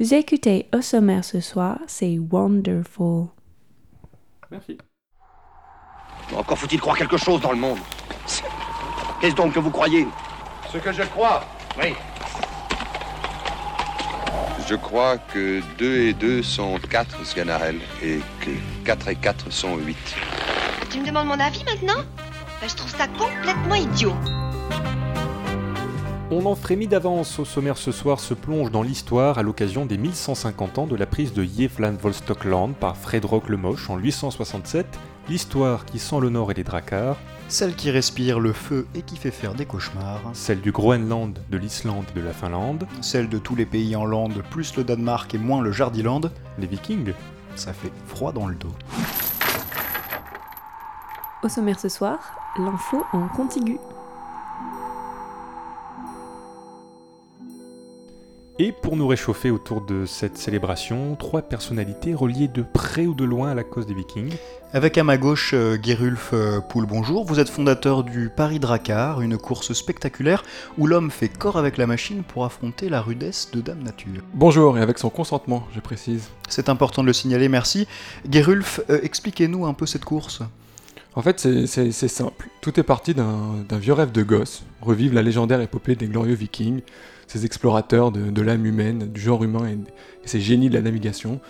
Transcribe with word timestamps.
Vous 0.00 0.12
écoutez 0.12 0.68
au 0.74 0.80
sommaire 0.82 1.24
ce 1.24 1.40
soir, 1.40 1.78
c'est 1.86 2.18
Wonderful. 2.18 3.26
Merci. 4.50 4.76
Encore 6.34 6.58
faut-il 6.58 6.80
croire 6.80 6.96
quelque 6.96 7.16
chose 7.16 7.40
dans 7.40 7.52
le 7.52 7.58
monde. 7.58 7.78
Qu'est-ce 9.20 9.34
donc 9.34 9.52
que 9.54 9.60
vous 9.60 9.70
croyez? 9.70 10.06
Ce 10.72 10.78
que 10.78 10.92
je 10.92 11.02
crois. 11.02 11.44
Oui. 11.80 11.94
Je 14.66 14.74
crois 14.74 15.18
que 15.18 15.60
2 15.78 15.96
et 16.08 16.12
2 16.14 16.42
sont 16.42 16.78
4, 16.90 17.24
Sganarelle, 17.24 17.80
et 18.02 18.20
que 18.40 18.50
4 18.84 19.08
et 19.08 19.16
4 19.16 19.50
sont 19.52 19.76
8. 19.76 19.96
Tu 20.90 21.00
me 21.00 21.06
demandes 21.06 21.28
mon 21.28 21.38
avis 21.38 21.62
maintenant? 21.64 22.02
Ben, 22.60 22.68
Je 22.68 22.74
trouve 22.74 22.90
ça 22.90 23.06
complètement 23.06 23.74
idiot. 23.74 24.14
On 26.30 26.46
en 26.46 26.54
frémit 26.54 26.88
d'avance 26.88 27.38
au 27.38 27.44
sommaire 27.44 27.76
ce 27.76 27.92
soir 27.92 28.18
se 28.18 28.34
plonge 28.34 28.70
dans 28.70 28.82
l'histoire 28.82 29.38
à 29.38 29.42
l'occasion 29.42 29.86
des 29.86 29.98
1150 29.98 30.78
ans 30.78 30.86
de 30.86 30.96
la 30.96 31.06
prise 31.06 31.32
de 31.32 31.44
Yevlan-Volstokland 31.44 32.72
par 32.74 32.96
Fredrock 32.96 33.48
le 33.48 33.56
Moche 33.56 33.90
en 33.90 33.98
867, 33.98 34.86
l'histoire 35.28 35.84
qui 35.84 35.98
sent 35.98 36.20
le 36.20 36.30
nord 36.30 36.50
et 36.50 36.54
les 36.54 36.64
dracars, 36.64 37.16
Celle 37.48 37.74
qui 37.76 37.90
respire 37.90 38.40
le 38.40 38.52
feu 38.54 38.86
et 38.94 39.02
qui 39.02 39.16
fait 39.16 39.30
faire 39.30 39.54
des 39.54 39.66
cauchemars. 39.66 40.22
celle 40.32 40.60
du 40.62 40.72
Groenland, 40.72 41.38
de 41.50 41.58
l'Islande 41.58 42.06
et 42.16 42.18
de 42.18 42.24
la 42.24 42.32
Finlande, 42.32 42.86
Celle 43.02 43.28
de 43.28 43.38
tous 43.38 43.54
les 43.54 43.66
pays 43.66 43.94
en 43.94 44.06
lande, 44.06 44.42
plus 44.50 44.76
le 44.76 44.82
Danemark 44.84 45.34
et 45.34 45.38
moins 45.38 45.60
le 45.60 45.72
Jardiland. 45.72 46.22
les 46.58 46.66
vikings, 46.66 47.12
Ça 47.54 47.72
fait 47.74 47.92
froid 48.06 48.32
dans 48.32 48.46
le 48.46 48.54
dos. 48.54 48.72
Au 51.44 51.48
sommaire 51.50 51.78
ce 51.78 51.90
soir, 51.90 52.18
l'info 52.58 53.04
en 53.12 53.28
contigu. 53.28 53.78
Et 58.60 58.70
pour 58.70 58.96
nous 58.96 59.08
réchauffer 59.08 59.50
autour 59.50 59.80
de 59.80 60.06
cette 60.06 60.38
célébration, 60.38 61.16
trois 61.16 61.42
personnalités 61.42 62.14
reliées 62.14 62.46
de 62.46 62.62
près 62.62 63.04
ou 63.04 63.12
de 63.12 63.24
loin 63.24 63.50
à 63.50 63.54
la 63.54 63.64
cause 63.64 63.84
des 63.84 63.94
vikings. 63.94 64.32
Avec 64.72 64.96
à 64.96 65.02
ma 65.02 65.16
gauche 65.16 65.50
euh, 65.54 65.76
Gerulf 65.82 66.30
euh, 66.32 66.60
Poul, 66.60 66.86
bonjour. 66.86 67.24
Vous 67.24 67.40
êtes 67.40 67.48
fondateur 67.48 68.04
du 68.04 68.30
Paris 68.34 68.60
Drakkar, 68.60 69.22
une 69.22 69.38
course 69.38 69.72
spectaculaire 69.72 70.44
où 70.78 70.86
l'homme 70.86 71.10
fait 71.10 71.28
corps 71.28 71.56
avec 71.56 71.78
la 71.78 71.88
machine 71.88 72.22
pour 72.22 72.44
affronter 72.44 72.88
la 72.88 73.00
rudesse 73.00 73.50
de 73.52 73.60
Dame 73.60 73.82
Nature. 73.82 74.22
Bonjour, 74.34 74.78
et 74.78 74.80
avec 74.80 74.98
son 74.98 75.10
consentement, 75.10 75.66
je 75.74 75.80
précise. 75.80 76.28
C'est 76.48 76.68
important 76.68 77.02
de 77.02 77.08
le 77.08 77.12
signaler, 77.12 77.48
merci. 77.48 77.88
Gerulf, 78.30 78.80
euh, 78.88 79.00
expliquez-nous 79.02 79.66
un 79.66 79.74
peu 79.74 79.86
cette 79.86 80.04
course. 80.04 80.42
En 81.16 81.22
fait, 81.22 81.40
c'est- 81.40 81.92
simple. 82.08 82.48
Tout 82.60 82.78
est 82.78 82.84
parti 82.84 83.14
d'un 83.14 83.64
d'un 83.68 83.78
vieux 83.78 83.92
rêve 83.92 84.10
de 84.12 84.22
gosse, 84.22 84.64
revivre 84.80 85.14
la 85.14 85.22
légendaire 85.22 85.60
épopée 85.60 85.94
des 85.94 86.06
glorieux 86.06 86.34
vikings, 86.34 86.82
ces 87.26 87.44
explorateurs 87.46 88.12
de, 88.12 88.30
de 88.30 88.42
l'âme 88.42 88.66
humaine, 88.66 89.06
du 89.12 89.20
genre 89.20 89.42
humain 89.44 89.66
et, 89.66 89.72
et 89.72 90.28
ces 90.28 90.40
génies 90.40 90.68
de 90.68 90.74
la 90.74 90.82
navigation. 90.82 91.40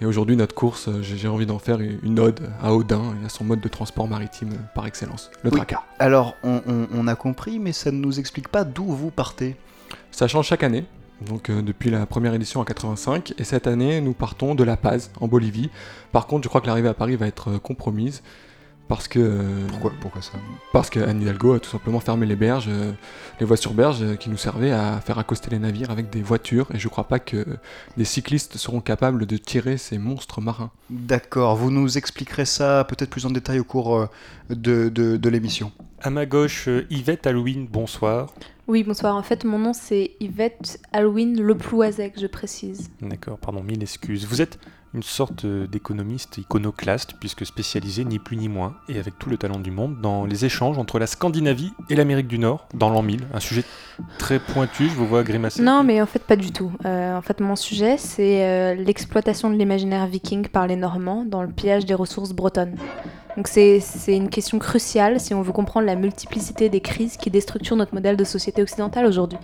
Et 0.00 0.04
aujourd'hui, 0.06 0.36
notre 0.36 0.54
course, 0.54 0.88
euh, 0.88 1.00
j'ai 1.02 1.26
envie 1.26 1.46
d'en 1.46 1.58
faire 1.58 1.78
une 1.80 2.20
ode 2.20 2.40
à 2.62 2.74
Odin 2.74 3.14
et 3.22 3.24
à 3.24 3.28
son 3.30 3.44
mode 3.44 3.60
de 3.60 3.68
transport 3.68 4.06
maritime 4.08 4.50
euh, 4.52 4.56
par 4.74 4.86
excellence, 4.86 5.30
le 5.42 5.50
Oui. 5.50 5.60
Alors, 5.98 6.34
on, 6.42 6.60
on- 6.66 6.86
on 6.94 7.08
a 7.08 7.14
compris, 7.14 7.58
mais 7.58 7.72
ça 7.72 7.90
ne 7.90 7.96
nous 7.98 8.20
explique 8.20 8.48
pas 8.48 8.64
d'où 8.64 8.84
vous 8.84 9.10
partez. 9.10 9.56
Ça 10.10 10.28
change 10.28 10.48
chaque 10.48 10.62
année, 10.62 10.84
donc 11.26 11.48
euh, 11.48 11.62
depuis 11.62 11.88
la 11.88 12.04
première 12.04 12.34
édition 12.34 12.60
en 12.60 12.64
85, 12.64 13.32
et 13.38 13.44
cette 13.44 13.66
année, 13.66 14.02
nous 14.02 14.12
partons 14.12 14.54
de 14.54 14.64
La 14.64 14.76
Paz, 14.76 15.10
en 15.18 15.28
Bolivie. 15.28 15.70
Par 16.12 16.26
contre, 16.26 16.44
je 16.44 16.48
crois 16.50 16.60
que 16.60 16.66
l'arrivée 16.66 16.88
à 16.90 16.94
Paris 16.94 17.16
va 17.16 17.26
être 17.26 17.56
compromise, 17.56 18.22
parce 18.88 19.08
que... 19.08 19.18
euh, 19.18 19.66
Pourquoi, 19.68 19.92
pourquoi 20.00 20.22
ça? 20.22 20.32
Parce 20.72 20.90
qu'Anne 20.90 21.20
Hidalgo 21.22 21.54
a 21.54 21.60
tout 21.60 21.70
simplement 21.70 22.00
fermé 22.00 22.26
les 22.26 22.36
berges, 22.36 22.66
euh, 22.68 22.92
les 23.40 23.46
voies 23.46 23.56
sur 23.56 23.72
berge 23.74 24.02
euh, 24.02 24.14
qui 24.16 24.30
nous 24.30 24.36
servaient 24.36 24.72
à 24.72 25.00
faire 25.00 25.18
accoster 25.18 25.50
les 25.50 25.58
navires 25.58 25.90
avec 25.90 26.10
des 26.10 26.22
voitures, 26.22 26.68
et 26.74 26.78
je 26.78 26.88
crois 26.88 27.08
pas 27.08 27.18
que 27.18 27.44
des 27.96 28.04
cyclistes 28.04 28.56
seront 28.56 28.80
capables 28.80 29.26
de 29.26 29.36
tirer 29.36 29.76
ces 29.76 29.98
monstres 29.98 30.40
marins. 30.40 30.70
D'accord, 30.90 31.56
vous 31.56 31.70
nous 31.70 31.98
expliquerez 31.98 32.44
ça 32.44 32.84
peut-être 32.88 33.10
plus 33.10 33.26
en 33.26 33.30
détail 33.30 33.58
au 33.60 33.64
cours 33.64 33.96
euh, 33.96 34.08
de, 34.50 34.88
de- 34.88 35.16
de 35.16 35.28
l'émission. 35.28 35.72
À 36.02 36.10
ma 36.10 36.26
gauche, 36.26 36.68
Yvette 36.90 37.26
Halloween, 37.26 37.66
bonsoir. 37.70 38.32
Oui, 38.68 38.82
bonsoir. 38.82 39.14
En 39.16 39.22
fait, 39.22 39.44
mon 39.44 39.58
nom 39.60 39.72
c'est 39.72 40.12
Yvette 40.20 40.80
Halloween 40.92 41.40
Le 41.40 41.56
Plouazec, 41.56 42.14
je 42.20 42.26
précise. 42.26 42.90
D'accord, 43.00 43.38
pardon, 43.38 43.62
mille 43.62 43.82
excuses. 43.82 44.26
Vous 44.26 44.42
êtes 44.42 44.58
une 44.96 45.02
sorte 45.02 45.44
euh, 45.44 45.66
d'économiste 45.66 46.38
iconoclaste, 46.38 47.14
puisque 47.20 47.44
spécialisé 47.44 48.04
ni 48.04 48.18
plus 48.18 48.36
ni 48.36 48.48
moins, 48.48 48.74
et 48.88 48.98
avec 48.98 49.18
tout 49.18 49.28
le 49.28 49.36
talent 49.36 49.58
du 49.58 49.70
monde, 49.70 50.00
dans 50.00 50.24
les 50.24 50.46
échanges 50.46 50.78
entre 50.78 50.98
la 50.98 51.06
Scandinavie 51.06 51.72
et 51.90 51.96
l'Amérique 51.96 52.26
du 52.26 52.38
Nord, 52.38 52.66
dans 52.74 52.88
l'an 52.88 53.02
1000. 53.02 53.26
Un 53.34 53.40
sujet 53.40 53.62
très 54.18 54.38
pointu, 54.38 54.88
je 54.88 54.94
vous 54.94 55.06
vois 55.06 55.22
grimacer. 55.22 55.62
Non, 55.62 55.84
mais 55.84 56.00
en 56.00 56.06
fait, 56.06 56.22
pas 56.22 56.36
du 56.36 56.50
tout. 56.50 56.72
Euh, 56.86 57.16
en 57.16 57.20
fait, 57.20 57.40
mon 57.40 57.56
sujet 57.56 57.96
c'est 57.98 58.44
euh, 58.46 58.74
l'exploitation 58.74 59.50
de 59.50 59.56
l'imaginaire 59.56 60.06
viking 60.06 60.48
par 60.48 60.66
les 60.66 60.76
Normands 60.76 61.24
dans 61.26 61.42
le 61.42 61.50
pillage 61.50 61.84
des 61.84 61.94
ressources 61.94 62.32
bretonnes. 62.32 62.76
Donc, 63.36 63.48
c'est 63.48 63.80
c'est 63.80 64.16
une 64.16 64.30
question 64.30 64.58
cruciale 64.58 65.20
si 65.20 65.34
on 65.34 65.42
veut 65.42 65.52
comprendre 65.52 65.86
la 65.86 65.94
multiplicité 65.94 66.70
des 66.70 66.80
crises 66.80 67.18
qui 67.18 67.30
déstructurent 67.30 67.76
notre 67.76 67.94
modèle 67.94 68.16
de 68.16 68.24
société 68.24 68.62
occidentale 68.62 69.04
aujourd'hui. 69.04 69.38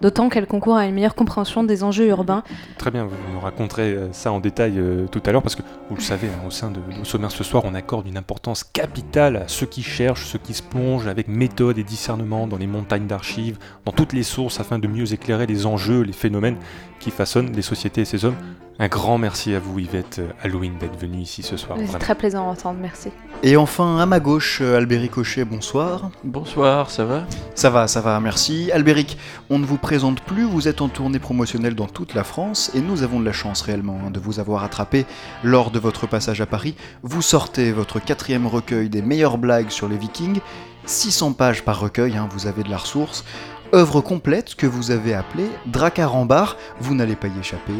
D'autant 0.00 0.28
qu'elle 0.28 0.46
concourt 0.46 0.76
à 0.76 0.86
une 0.86 0.94
meilleure 0.94 1.14
compréhension 1.14 1.64
des 1.64 1.82
enjeux 1.82 2.06
urbains 2.06 2.42
Très 2.76 2.90
bien, 2.90 3.04
vous 3.04 3.16
nous 3.32 3.40
raconterez 3.40 3.92
euh, 3.92 4.12
ça 4.12 4.30
en 4.32 4.40
détail 4.40 4.74
euh, 4.76 5.06
tout 5.06 5.22
à 5.26 5.32
l'heure, 5.32 5.42
parce 5.42 5.56
que 5.56 5.62
vous 5.88 5.96
le 5.96 6.00
savez, 6.00 6.28
hein, 6.28 6.46
au 6.46 6.50
sein 6.50 6.70
de 6.70 6.80
nos 6.96 7.04
sommaires 7.04 7.32
ce 7.32 7.44
soir, 7.44 7.64
on 7.66 7.74
accorde 7.74 8.06
une 8.06 8.16
importance 8.16 8.64
capitale 8.64 9.36
à 9.36 9.48
ceux 9.48 9.66
qui 9.66 9.82
cherchent, 9.82 10.26
ceux 10.26 10.38
qui 10.38 10.54
se 10.54 10.62
plongent 10.62 11.08
avec 11.08 11.28
méthode 11.28 11.78
et 11.78 11.84
discernement 11.84 12.46
dans 12.46 12.58
les 12.58 12.66
montagnes 12.66 13.06
d'archives, 13.06 13.58
dans 13.84 13.92
toutes 13.92 14.12
les 14.12 14.22
sources, 14.22 14.60
afin 14.60 14.78
de 14.78 14.86
mieux 14.86 15.12
éclairer 15.12 15.46
les 15.46 15.66
enjeux, 15.66 16.02
les 16.02 16.12
phénomènes 16.12 16.56
qui 17.00 17.10
façonnent 17.10 17.52
les 17.52 17.62
sociétés 17.62 18.02
et 18.02 18.04
ces 18.04 18.24
hommes. 18.24 18.36
Un 18.80 18.86
grand 18.86 19.18
merci 19.18 19.56
à 19.56 19.58
vous, 19.58 19.80
Yvette 19.80 20.20
Halloween, 20.40 20.78
d'être 20.78 20.96
venue 20.96 21.18
ici 21.18 21.42
ce 21.42 21.56
soir. 21.56 21.76
C'est 21.84 21.98
très 21.98 22.14
plaisant 22.14 22.46
à 22.46 22.52
entendre, 22.52 22.78
merci. 22.80 23.08
Et 23.42 23.56
enfin, 23.56 23.98
à 23.98 24.06
ma 24.06 24.20
gauche, 24.20 24.60
euh, 24.62 24.76
Albéric 24.76 25.10
Cochet, 25.10 25.44
bonsoir. 25.44 26.12
Bonsoir, 26.22 26.88
ça 26.88 27.04
va? 27.04 27.26
Ça 27.56 27.70
va, 27.70 27.88
ça 27.88 28.00
va, 28.00 28.20
merci. 28.20 28.70
Albéric, 28.72 29.18
on 29.50 29.58
ne 29.58 29.66
vous 29.66 29.78
présente 29.78 30.20
plus, 30.20 30.44
vous 30.44 30.68
êtes 30.68 30.80
en 30.80 30.88
tournée 30.88 31.18
promotionnelle 31.18 31.74
dans 31.74 31.88
toute 31.88 32.14
la 32.14 32.22
France 32.22 32.70
et 32.72 32.80
nous 32.80 33.02
avons 33.02 33.18
de 33.18 33.24
la 33.24 33.32
chance 33.32 33.62
réellement 33.62 33.98
hein, 34.06 34.12
de 34.12 34.20
vous 34.20 34.38
avoir 34.38 34.62
attrapé 34.62 35.06
lors 35.42 35.72
de 35.72 35.80
votre 35.80 36.06
passage 36.06 36.40
à 36.40 36.46
Paris. 36.46 36.76
Vous 37.02 37.20
sortez 37.20 37.72
votre 37.72 37.98
quatrième 37.98 38.46
recueil 38.46 38.88
des 38.88 39.02
meilleures 39.02 39.38
blagues 39.38 39.70
sur 39.70 39.88
les 39.88 39.98
vikings, 39.98 40.38
600 40.86 41.32
pages 41.32 41.64
par 41.64 41.80
recueil, 41.80 42.16
hein, 42.16 42.28
vous 42.30 42.46
avez 42.46 42.62
de 42.62 42.70
la 42.70 42.78
ressource. 42.78 43.24
Œuvre 43.74 44.00
complète 44.00 44.54
que 44.54 44.68
vous 44.68 44.92
avez 44.92 45.14
appelée 45.14 45.50
Drakkar 45.66 46.14
en 46.14 46.24
bar, 46.24 46.56
vous 46.80 46.94
n'allez 46.94 47.16
pas 47.16 47.26
y 47.26 47.40
échapper. 47.40 47.74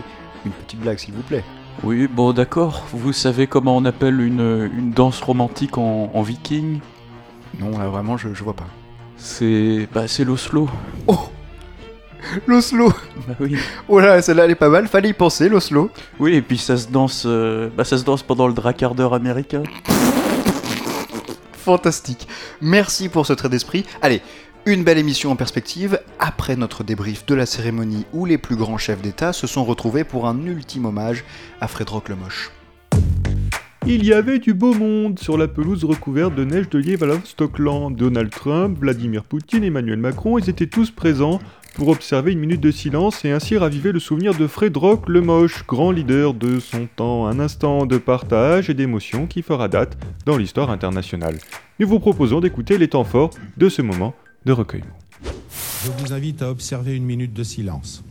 Une 0.44 0.52
petite 0.52 0.80
blague 0.80 0.98
s'il 0.98 1.14
vous 1.14 1.22
plaît. 1.22 1.44
Oui, 1.82 2.08
bon 2.08 2.32
d'accord. 2.32 2.84
Vous 2.92 3.12
savez 3.12 3.46
comment 3.46 3.76
on 3.76 3.84
appelle 3.84 4.20
une, 4.20 4.70
une 4.76 4.90
danse 4.90 5.20
romantique 5.20 5.78
en, 5.78 6.10
en 6.12 6.22
viking? 6.22 6.80
Non, 7.58 7.78
là 7.78 7.88
vraiment, 7.88 8.16
je, 8.16 8.34
je 8.34 8.44
vois 8.44 8.54
pas. 8.54 8.66
C'est 9.16 9.88
bah, 9.92 10.08
c'est 10.08 10.24
l'Oslo. 10.24 10.68
Oh 11.06 11.18
L'Oslo 12.46 12.92
Bah 13.28 13.34
oui. 13.40 13.56
Oh 13.88 14.00
là, 14.00 14.20
celle-là 14.20 14.44
elle 14.44 14.50
est 14.50 14.56
pas 14.56 14.68
mal, 14.68 14.88
fallait 14.88 15.10
y 15.10 15.12
penser, 15.12 15.48
l'Oslo. 15.48 15.90
Oui, 16.18 16.34
et 16.34 16.42
puis 16.42 16.58
ça 16.58 16.76
se 16.76 16.88
danse, 16.88 17.24
euh, 17.26 17.68
bah, 17.76 17.84
ça 17.84 17.96
se 17.96 18.04
danse 18.04 18.22
pendant 18.22 18.48
le 18.48 18.54
dracardeur 18.54 19.14
américain. 19.14 19.62
Fantastique. 21.52 22.26
Merci 22.60 23.08
pour 23.08 23.26
ce 23.26 23.34
trait 23.34 23.48
d'esprit. 23.48 23.84
Allez, 24.02 24.22
une 24.72 24.84
belle 24.84 24.98
émission 24.98 25.30
en 25.30 25.36
perspective 25.36 25.98
après 26.18 26.54
notre 26.54 26.84
débrief 26.84 27.24
de 27.24 27.34
la 27.34 27.46
cérémonie 27.46 28.04
où 28.12 28.26
les 28.26 28.36
plus 28.36 28.54
grands 28.54 28.76
chefs 28.76 29.00
d'État 29.00 29.32
se 29.32 29.46
sont 29.46 29.64
retrouvés 29.64 30.04
pour 30.04 30.26
un 30.26 30.44
ultime 30.44 30.84
hommage 30.84 31.24
à 31.62 31.68
Frédéric 31.68 32.10
le 32.10 32.16
Moche. 32.16 32.50
Il 33.86 34.04
y 34.04 34.12
avait 34.12 34.38
du 34.38 34.52
beau 34.52 34.74
monde 34.74 35.18
sur 35.18 35.38
la 35.38 35.48
pelouse 35.48 35.84
recouverte 35.84 36.34
de 36.34 36.44
neige 36.44 36.68
de 36.68 36.82
Stockland. 37.24 37.96
Donald 37.96 38.28
Trump, 38.28 38.78
Vladimir 38.78 39.24
Poutine, 39.24 39.64
Emmanuel 39.64 39.98
Macron, 39.98 40.36
ils 40.38 40.50
étaient 40.50 40.66
tous 40.66 40.90
présents 40.90 41.40
pour 41.74 41.88
observer 41.88 42.32
une 42.32 42.40
minute 42.40 42.60
de 42.60 42.70
silence 42.70 43.24
et 43.24 43.30
ainsi 43.30 43.56
raviver 43.56 43.92
le 43.92 44.00
souvenir 44.00 44.34
de 44.34 44.46
Frédéric 44.46 45.08
le 45.08 45.22
Moche, 45.22 45.64
grand 45.66 45.92
leader 45.92 46.34
de 46.34 46.60
son 46.60 46.88
temps, 46.94 47.26
un 47.26 47.40
instant 47.40 47.86
de 47.86 47.96
partage 47.96 48.68
et 48.68 48.74
d'émotion 48.74 49.26
qui 49.26 49.40
fera 49.40 49.68
date 49.68 49.96
dans 50.26 50.36
l'histoire 50.36 50.70
internationale. 50.70 51.38
Nous 51.78 51.88
vous 51.88 52.00
proposons 52.00 52.40
d'écouter 52.40 52.76
les 52.76 52.88
temps 52.88 53.04
forts 53.04 53.30
de 53.56 53.70
ce 53.70 53.80
moment 53.80 54.14
de 54.48 54.52
recueillement. 54.54 54.96
Je 55.84 55.90
vous 55.90 56.14
invite 56.14 56.40
à 56.40 56.50
observer 56.50 56.96
une 56.96 57.04
minute 57.04 57.34
de 57.34 57.44
silence. 57.44 58.02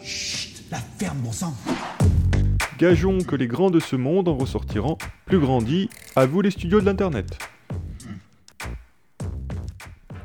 Chut, 0.00 0.62
la 0.70 0.78
ferme, 0.78 1.18
bon 1.18 1.32
sang 1.32 1.56
Gageons 2.78 3.18
que 3.18 3.34
les 3.34 3.48
grands 3.48 3.70
de 3.70 3.80
ce 3.80 3.96
monde 3.96 4.28
en 4.28 4.36
ressortiront 4.36 4.98
plus 5.24 5.40
grandis. 5.40 5.90
À 6.14 6.26
vous 6.26 6.40
les 6.40 6.52
studios 6.52 6.80
de 6.80 6.86
l'Internet. 6.86 7.36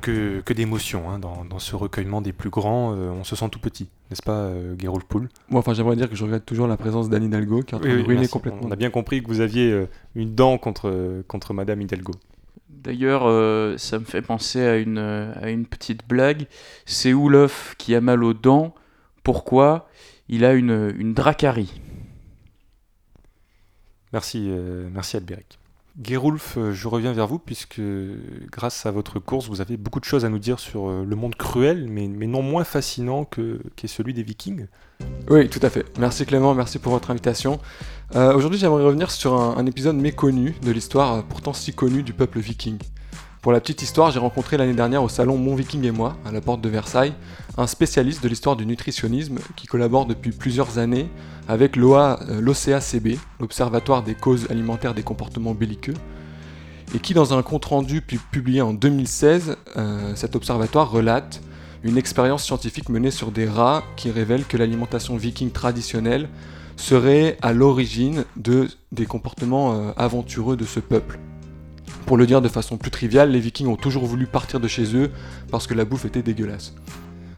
Que, 0.01 0.42
que 0.42 0.53
d'émotions 0.53 1.09
hein, 1.09 1.19
dans, 1.19 1.45
dans 1.45 1.59
ce 1.59 1.75
recueillement 1.75 2.21
des 2.21 2.33
plus 2.33 2.50
grands. 2.50 2.94
euh, 2.94 3.09
on 3.09 3.24
se 3.24 3.36
sent 3.36 3.48
tout 3.50 3.59
petit, 3.59 3.88
n'est-ce 4.09 4.21
pas, 4.21 4.39
euh, 4.48 4.75
Poul? 5.07 5.30
Moi, 5.50 5.59
enfin, 5.59 5.74
j'aimerais 5.74 5.95
dire 5.95 6.09
que 6.09 6.15
je 6.15 6.24
regrette 6.24 6.45
toujours 6.45 6.68
la 6.68 6.77
présence 6.77 7.09
d'Anne 7.09 7.24
Hidalgo 7.24 7.62
qui 7.62 7.75
train 7.80 7.89
Oui, 7.89 8.03
oui, 8.18 8.27
complètement. 8.27 8.62
On 8.63 8.71
a 8.71 8.75
bien 8.75 8.89
compris 8.89 9.24
que 9.24 9.27
vous 9.27 9.39
aviez 9.39 9.71
euh, 9.71 9.88
une 10.15 10.36
dent 10.36 10.57
contre, 10.57 11.24
contre 11.27 11.53
Madame 11.53 11.81
Hidalgo. 11.81 12.13
D'ailleurs, 12.69 13.24
euh, 13.25 13.77
ça 13.77 14.00
me 14.00 14.06
fait 14.06 14.24
penser 14.24 14.62
à 14.62 14.77
une, 14.77 14.98
à 14.98 15.50
une 15.50 15.65
petite 15.65 16.07
blague. 16.07 16.47
C'est 16.86 17.13
Oulof 17.13 17.75
qui 17.77 17.94
a 17.95 18.01
mal 18.01 18.24
aux 18.24 18.33
dents. 18.33 18.74
Pourquoi? 19.24 19.88
Il 20.30 20.45
a 20.45 20.54
une, 20.54 20.94
une 20.97 21.13
dracarie. 21.13 21.80
Merci, 24.13 24.47
euh, 24.50 24.89
merci 24.92 25.15
Albéric. 25.15 25.59
Gerulf, 26.02 26.58
euh, 26.58 26.72
je 26.74 26.88
reviens 26.88 27.12
vers 27.12 27.28
vous 27.28 27.40
puisque 27.40 27.82
grâce 28.52 28.86
à 28.86 28.92
votre 28.92 29.20
course, 29.20 29.48
vous 29.50 29.60
avez 29.60 29.76
beaucoup 29.76 30.00
de 30.00 30.06
choses 30.06 30.24
à 30.24 30.30
nous 30.30 30.40
dire 30.40 30.60
sur 30.60 30.90
euh, 30.90 31.06
le 31.06 31.16
monde 31.16 31.36
cruel, 31.36 31.88
mais, 31.90 32.08
non 32.08 32.42
moins 32.42 32.64
fascinant 32.64 33.26
que 33.26 33.62
qu'est 33.76 33.88
celui 33.88 34.14
des 34.14 34.24
Vikings. 34.24 34.68
Oui, 35.30 35.50
tout 35.50 35.60
à 35.62 35.70
fait. 35.70 35.86
Merci 36.00 36.26
Clément, 36.26 36.56
merci 36.56 36.80
pour 36.80 36.94
votre 36.94 37.12
invitation. 37.12 37.60
Euh, 38.16 38.34
Aujourd'hui, 38.34 38.60
j'aimerais 38.60 38.84
revenir 38.84 39.12
sur 39.12 39.34
un, 39.34 39.58
un 39.58 39.66
épisode 39.66 39.98
méconnu 39.98 40.56
de 40.64 40.72
l'histoire 40.72 41.24
pourtant 41.26 41.54
si 41.54 41.74
connue 41.74 42.04
du 42.04 42.14
peuple 42.14 42.40
viking. 42.40 42.78
Pour 43.42 43.52
la 43.52 43.60
petite 43.60 43.82
histoire, 43.82 44.12
j'ai 44.12 44.20
rencontré 44.20 44.56
l'année 44.56 44.76
dernière 44.76 45.02
au 45.02 45.10
salon 45.10 45.36
Mon 45.36 45.56
Viking 45.56 45.84
et 45.86 45.92
moi, 45.92 46.16
à 46.26 46.32
la 46.32 46.42
porte 46.42 46.62
de 46.62 46.70
Versailles, 46.70 47.14
un 47.58 47.66
spécialiste 47.66 48.22
de 48.22 48.30
l'histoire 48.30 48.56
du 48.56 48.68
nutritionnisme 48.68 49.40
qui 49.56 49.66
collabore 49.66 50.06
depuis 50.06 50.30
plusieurs 50.32 50.78
années 50.78 51.10
avec 51.48 51.76
l'OA, 51.76 52.20
euh, 52.30 52.40
l'OCACB, 52.40 53.18
l'Observatoire 53.40 54.04
des 54.04 54.14
causes 54.14 54.46
alimentaires 54.52 54.94
des 54.94 55.02
comportements 55.02 55.56
belliqueux, 55.56 55.96
et 56.94 57.00
qui, 57.00 57.16
dans 57.16 57.34
un 57.34 57.42
compte-rendu 57.42 58.02
pu- 58.02 58.20
publié 58.20 58.62
en 58.62 58.74
2016, 58.74 59.56
euh, 59.76 60.14
cet 60.16 60.36
observatoire 60.36 60.92
relate 60.92 61.42
une 61.84 61.98
expérience 61.98 62.44
scientifique 62.44 62.90
menée 62.90 63.10
sur 63.10 63.32
des 63.32 63.50
rats 63.50 63.82
qui 63.96 64.12
révèle 64.12 64.46
que 64.46 64.56
l'alimentation 64.56 65.18
viking 65.18 65.50
traditionnelle 65.50 66.30
serait 66.76 67.38
à 67.42 67.54
l'origine 67.54 68.24
de, 68.38 68.68
des 68.92 69.08
comportements 69.08 69.74
euh, 69.74 69.92
aventureux 69.98 70.56
de 70.58 70.66
ce 70.66 70.80
peuple. 70.80 71.18
Pour 72.06 72.18
le 72.18 72.28
dire 72.28 72.42
de 72.42 72.50
façon 72.50 72.78
plus 72.78 72.92
triviale, 72.92 73.32
les 73.32 73.40
vikings 73.40 73.68
ont 73.68 73.76
toujours 73.76 74.06
voulu 74.06 74.28
partir 74.28 74.60
de 74.60 74.68
chez 74.68 74.96
eux 74.96 75.12
parce 75.50 75.68
que 75.68 75.74
la 75.74 75.86
bouffe 75.86 76.06
était 76.06 76.22
dégueulasse. 76.22 76.74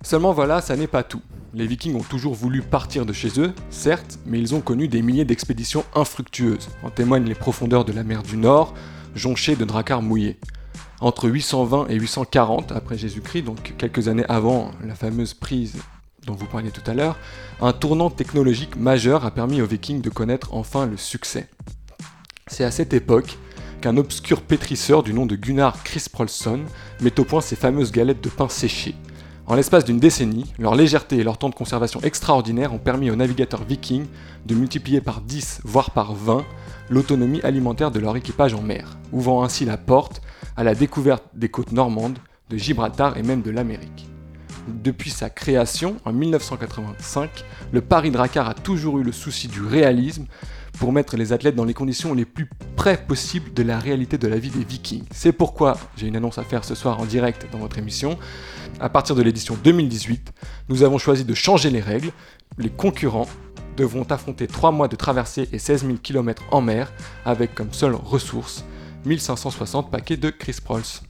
Seulement 0.01 0.33
voilà, 0.33 0.61
ça 0.61 0.75
n'est 0.75 0.87
pas 0.87 1.03
tout. 1.03 1.21
Les 1.53 1.67
vikings 1.67 1.95
ont 1.95 2.03
toujours 2.03 2.33
voulu 2.33 2.61
partir 2.61 3.05
de 3.05 3.13
chez 3.13 3.39
eux, 3.39 3.53
certes, 3.69 4.17
mais 4.25 4.39
ils 4.39 4.55
ont 4.55 4.61
connu 4.61 4.87
des 4.87 5.03
milliers 5.03 5.25
d'expéditions 5.25 5.85
infructueuses. 5.93 6.69
En 6.81 6.89
témoignent 6.89 7.27
les 7.27 7.35
profondeurs 7.35 7.85
de 7.85 7.93
la 7.93 8.03
mer 8.03 8.23
du 8.23 8.37
Nord, 8.37 8.73
jonchées 9.13 9.55
de 9.55 9.63
dracars 9.63 10.01
mouillés. 10.01 10.39
Entre 10.99 11.29
820 11.29 11.87
et 11.89 11.95
840 11.95 12.71
après 12.71 12.97
Jésus-Christ, 12.97 13.43
donc 13.43 13.75
quelques 13.77 14.07
années 14.07 14.25
avant 14.29 14.71
la 14.83 14.95
fameuse 14.95 15.33
prise 15.33 15.75
dont 16.25 16.33
vous 16.33 16.45
parliez 16.45 16.71
tout 16.71 16.89
à 16.89 16.93
l'heure, 16.93 17.17
un 17.61 17.73
tournant 17.73 18.09
technologique 18.09 18.75
majeur 18.75 19.25
a 19.25 19.31
permis 19.31 19.61
aux 19.61 19.67
vikings 19.67 20.01
de 20.01 20.09
connaître 20.09 20.53
enfin 20.53 20.85
le 20.85 20.97
succès. 20.97 21.49
C'est 22.47 22.63
à 22.63 22.71
cette 22.71 22.93
époque 22.93 23.37
qu'un 23.83 23.97
obscur 23.97 24.41
pétrisseur 24.41 25.03
du 25.03 25.13
nom 25.13 25.25
de 25.25 25.35
Gunnar 25.35 25.83
Krisprolsson 25.83 26.61
met 27.01 27.19
au 27.19 27.25
point 27.25 27.41
ces 27.41 27.57
fameuses 27.57 27.91
galettes 27.91 28.23
de 28.23 28.29
pain 28.29 28.47
séchées. 28.47 28.95
En 29.45 29.55
l'espace 29.55 29.83
d'une 29.83 29.99
décennie, 29.99 30.53
leur 30.57 30.73
légèreté 30.73 31.17
et 31.17 31.23
leur 31.25 31.37
temps 31.37 31.49
de 31.49 31.53
conservation 31.53 31.99
extraordinaire 31.99 32.73
ont 32.73 32.77
permis 32.77 33.11
aux 33.11 33.17
navigateurs 33.17 33.65
vikings 33.65 34.05
de 34.45 34.55
multiplier 34.55 35.01
par 35.01 35.19
10, 35.19 35.59
voire 35.65 35.91
par 35.91 36.13
20, 36.13 36.45
l'autonomie 36.89 37.41
alimentaire 37.41 37.91
de 37.91 37.99
leur 37.99 38.15
équipage 38.15 38.53
en 38.53 38.61
mer, 38.61 38.97
ouvrant 39.11 39.43
ainsi 39.43 39.65
la 39.65 39.75
porte 39.75 40.21
à 40.55 40.63
la 40.63 40.75
découverte 40.75 41.25
des 41.33 41.49
côtes 41.49 41.73
normandes, 41.73 42.19
de 42.49 42.55
Gibraltar 42.55 43.17
et 43.17 43.23
même 43.23 43.41
de 43.41 43.51
l'Amérique. 43.51 44.07
Depuis 44.69 45.09
sa 45.09 45.29
création 45.29 45.97
en 46.05 46.13
1985, 46.13 47.43
le 47.73 47.81
Paris 47.81 48.11
Drakkar 48.11 48.47
a 48.47 48.53
toujours 48.53 48.99
eu 48.99 49.03
le 49.03 49.11
souci 49.11 49.49
du 49.49 49.61
réalisme 49.61 50.25
pour 50.79 50.91
mettre 50.91 51.17
les 51.17 51.33
athlètes 51.33 51.55
dans 51.55 51.65
les 51.65 51.73
conditions 51.73 52.13
les 52.13 52.25
plus 52.25 52.49
près 52.75 52.97
possibles 52.97 53.53
de 53.53 53.63
la 53.63 53.79
réalité 53.79 54.17
de 54.17 54.27
la 54.27 54.37
vie 54.37 54.49
des 54.49 54.63
vikings. 54.63 55.03
C'est 55.11 55.31
pourquoi 55.31 55.77
j'ai 55.95 56.07
une 56.07 56.15
annonce 56.15 56.37
à 56.37 56.43
faire 56.43 56.63
ce 56.63 56.75
soir 56.75 56.99
en 56.99 57.05
direct 57.05 57.47
dans 57.51 57.59
votre 57.59 57.77
émission. 57.77 58.17
À 58.79 58.89
partir 58.89 59.15
de 59.15 59.21
l'édition 59.21 59.57
2018, 59.63 60.33
nous 60.69 60.83
avons 60.83 60.97
choisi 60.97 61.25
de 61.25 61.33
changer 61.33 61.69
les 61.69 61.81
règles. 61.81 62.11
Les 62.57 62.69
concurrents 62.69 63.27
devront 63.77 64.03
affronter 64.03 64.47
3 64.47 64.71
mois 64.71 64.87
de 64.87 64.95
traversée 64.95 65.47
et 65.51 65.59
16 65.59 65.85
000 65.85 65.97
km 66.01 66.43
en 66.51 66.61
mer 66.61 66.91
avec 67.25 67.55
comme 67.55 67.73
seule 67.73 67.95
ressource 67.95 68.65
1560 69.05 69.91
paquets 69.91 70.17
de 70.17 70.29
Chris 70.29 70.57
Prolls. 70.63 71.01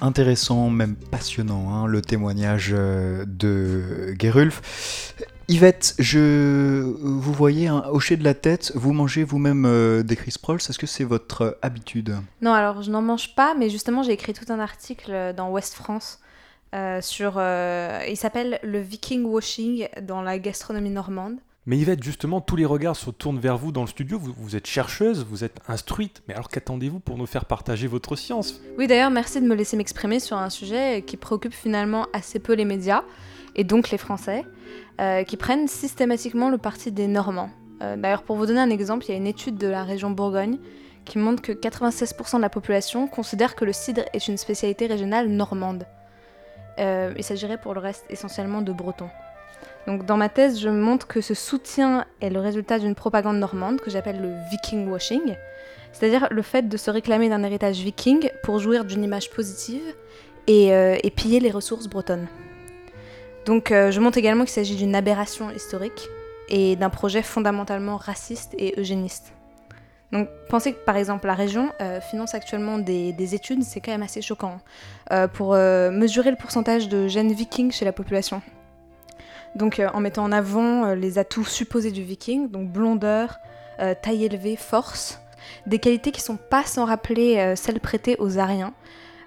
Intéressant, 0.00 0.70
même 0.70 0.96
passionnant, 0.96 1.72
hein, 1.72 1.86
le 1.86 2.02
témoignage 2.02 2.70
euh, 2.72 3.24
de 3.26 4.14
Gerulf. 4.20 5.14
Yvette, 5.48 5.94
je 5.98 6.80
vous 7.00 7.32
voyez 7.32 7.68
hein, 7.68 7.84
hocher 7.90 8.16
de 8.16 8.24
la 8.24 8.34
tête, 8.34 8.72
vous 8.74 8.92
mangez 8.92 9.24
vous-même 9.24 9.66
euh, 9.66 10.02
des 10.02 10.16
Chris 10.16 10.34
Prolls, 10.40 10.56
est-ce 10.56 10.78
que 10.78 10.86
c'est 10.86 11.04
votre 11.04 11.42
euh, 11.42 11.50
habitude? 11.60 12.16
Non, 12.40 12.52
alors 12.52 12.82
je 12.82 12.90
n'en 12.90 13.02
mange 13.02 13.34
pas, 13.34 13.54
mais 13.54 13.68
justement 13.68 14.02
j'ai 14.02 14.12
écrit 14.12 14.32
tout 14.32 14.50
un 14.50 14.58
article 14.58 15.10
euh, 15.12 15.32
dans 15.32 15.50
Ouest 15.50 15.74
France 15.74 16.20
euh, 16.74 17.00
sur... 17.02 17.34
euh, 17.36 18.00
il 18.08 18.16
s'appelle 18.16 18.58
Le 18.62 18.80
Viking 18.80 19.24
Washing 19.24 19.88
dans 20.02 20.22
la 20.22 20.38
gastronomie 20.38 20.90
normande. 20.90 21.36
Mais 21.66 21.78
Yvette, 21.78 22.02
justement, 22.02 22.42
tous 22.42 22.56
les 22.56 22.66
regards 22.66 22.96
se 22.96 23.08
tournent 23.08 23.38
vers 23.38 23.56
vous 23.56 23.72
dans 23.72 23.80
le 23.80 23.86
studio. 23.86 24.18
Vous, 24.18 24.34
vous 24.36 24.54
êtes 24.54 24.66
chercheuse, 24.66 25.24
vous 25.24 25.44
êtes 25.44 25.60
instruite. 25.66 26.22
Mais 26.28 26.34
alors 26.34 26.48
qu'attendez-vous 26.48 27.00
pour 27.00 27.16
nous 27.16 27.24
faire 27.24 27.46
partager 27.46 27.86
votre 27.86 28.16
science? 28.16 28.60
Oui, 28.76 28.86
d'ailleurs, 28.86 29.10
merci 29.10 29.40
de 29.40 29.46
me 29.46 29.54
laisser 29.54 29.78
m'exprimer 29.78 30.20
sur 30.20 30.36
un 30.36 30.50
sujet 30.50 31.02
qui 31.06 31.16
préoccupe 31.16 31.54
finalement 31.54 32.06
assez 32.12 32.38
peu 32.38 32.52
les 32.52 32.66
médias, 32.66 33.02
et 33.56 33.64
donc 33.64 33.90
les 33.90 33.98
Français, 33.98 34.44
euh, 35.00 35.24
qui 35.24 35.36
prennent 35.36 35.68
systématiquement 35.68 36.50
le 36.50 36.58
parti 36.58 36.92
des 36.92 37.06
Normands. 37.06 37.50
Euh, 37.82 37.96
d'ailleurs, 37.96 38.22
pour 38.22 38.36
vous 38.36 38.46
donner 38.46 38.60
un 38.60 38.70
exemple, 38.70 39.06
il 39.06 39.10
y 39.10 39.14
a 39.14 39.16
une 39.16 39.26
étude 39.26 39.56
de 39.56 39.66
la 39.66 39.82
région 39.82 40.10
Bourgogne 40.10 40.58
qui 41.04 41.18
montre 41.18 41.42
que 41.42 41.52
96% 41.52 42.36
de 42.36 42.42
la 42.42 42.48
population 42.48 43.06
considère 43.06 43.56
que 43.56 43.64
le 43.64 43.72
cidre 43.72 44.02
est 44.12 44.28
une 44.28 44.36
spécialité 44.36 44.86
régionale 44.86 45.28
normande. 45.28 45.86
Euh, 46.78 47.12
il 47.16 47.24
s'agirait 47.24 47.58
pour 47.58 47.74
le 47.74 47.80
reste 47.80 48.04
essentiellement 48.08 48.62
de 48.62 48.72
bretons. 48.72 49.10
Donc 49.86 50.06
dans 50.06 50.16
ma 50.16 50.28
thèse, 50.28 50.60
je 50.60 50.70
montre 50.70 51.06
que 51.06 51.20
ce 51.20 51.34
soutien 51.34 52.06
est 52.22 52.30
le 52.30 52.40
résultat 52.40 52.78
d'une 52.78 52.94
propagande 52.94 53.38
normande 53.38 53.80
que 53.80 53.90
j'appelle 53.90 54.20
le 54.20 54.32
viking 54.50 54.88
washing, 54.88 55.36
c'est-à-dire 55.92 56.28
le 56.30 56.42
fait 56.42 56.68
de 56.68 56.76
se 56.76 56.90
réclamer 56.90 57.28
d'un 57.28 57.42
héritage 57.42 57.78
viking 57.80 58.30
pour 58.44 58.60
jouir 58.60 58.86
d'une 58.86 59.04
image 59.04 59.30
positive 59.30 59.82
et, 60.46 60.68
et 60.68 61.10
piller 61.10 61.38
les 61.38 61.50
ressources 61.50 61.86
bretonnes. 61.86 62.26
Donc 63.44 63.70
euh, 63.70 63.90
je 63.90 64.00
montre 64.00 64.18
également 64.18 64.44
qu'il 64.44 64.52
s'agit 64.52 64.76
d'une 64.76 64.94
aberration 64.94 65.50
historique 65.50 66.08
et 66.48 66.76
d'un 66.76 66.90
projet 66.90 67.22
fondamentalement 67.22 67.96
raciste 67.96 68.54
et 68.58 68.78
eugéniste. 68.78 69.32
Donc 70.12 70.28
pensez 70.48 70.72
que 70.72 70.84
par 70.84 70.96
exemple 70.96 71.26
la 71.26 71.34
région 71.34 71.70
euh, 71.80 72.00
finance 72.00 72.34
actuellement 72.34 72.78
des, 72.78 73.12
des 73.12 73.34
études, 73.34 73.62
c'est 73.64 73.80
quand 73.80 73.90
même 73.90 74.02
assez 74.02 74.22
choquant, 74.22 74.60
euh, 75.12 75.26
pour 75.26 75.54
mesurer 75.54 76.30
le 76.30 76.36
pourcentage 76.36 76.88
de 76.88 77.08
gènes 77.08 77.32
vikings 77.32 77.72
chez 77.72 77.84
la 77.84 77.92
population. 77.92 78.40
Donc 79.56 79.80
en 79.92 80.00
mettant 80.00 80.24
en 80.24 80.32
avant 80.32 80.94
les 80.94 81.18
atouts 81.18 81.44
supposés 81.44 81.92
du 81.92 82.02
viking, 82.02 82.50
donc 82.50 82.70
blondeur, 82.70 83.38
taille 84.02 84.24
élevée, 84.24 84.56
force, 84.56 85.20
des 85.66 85.78
qualités 85.78 86.10
qui 86.10 86.20
sont 86.20 86.36
pas 86.36 86.64
sans 86.64 86.84
rappeler 86.84 87.54
celles 87.54 87.78
prêtées 87.78 88.16
aux 88.18 88.38
Ariens, 88.40 88.74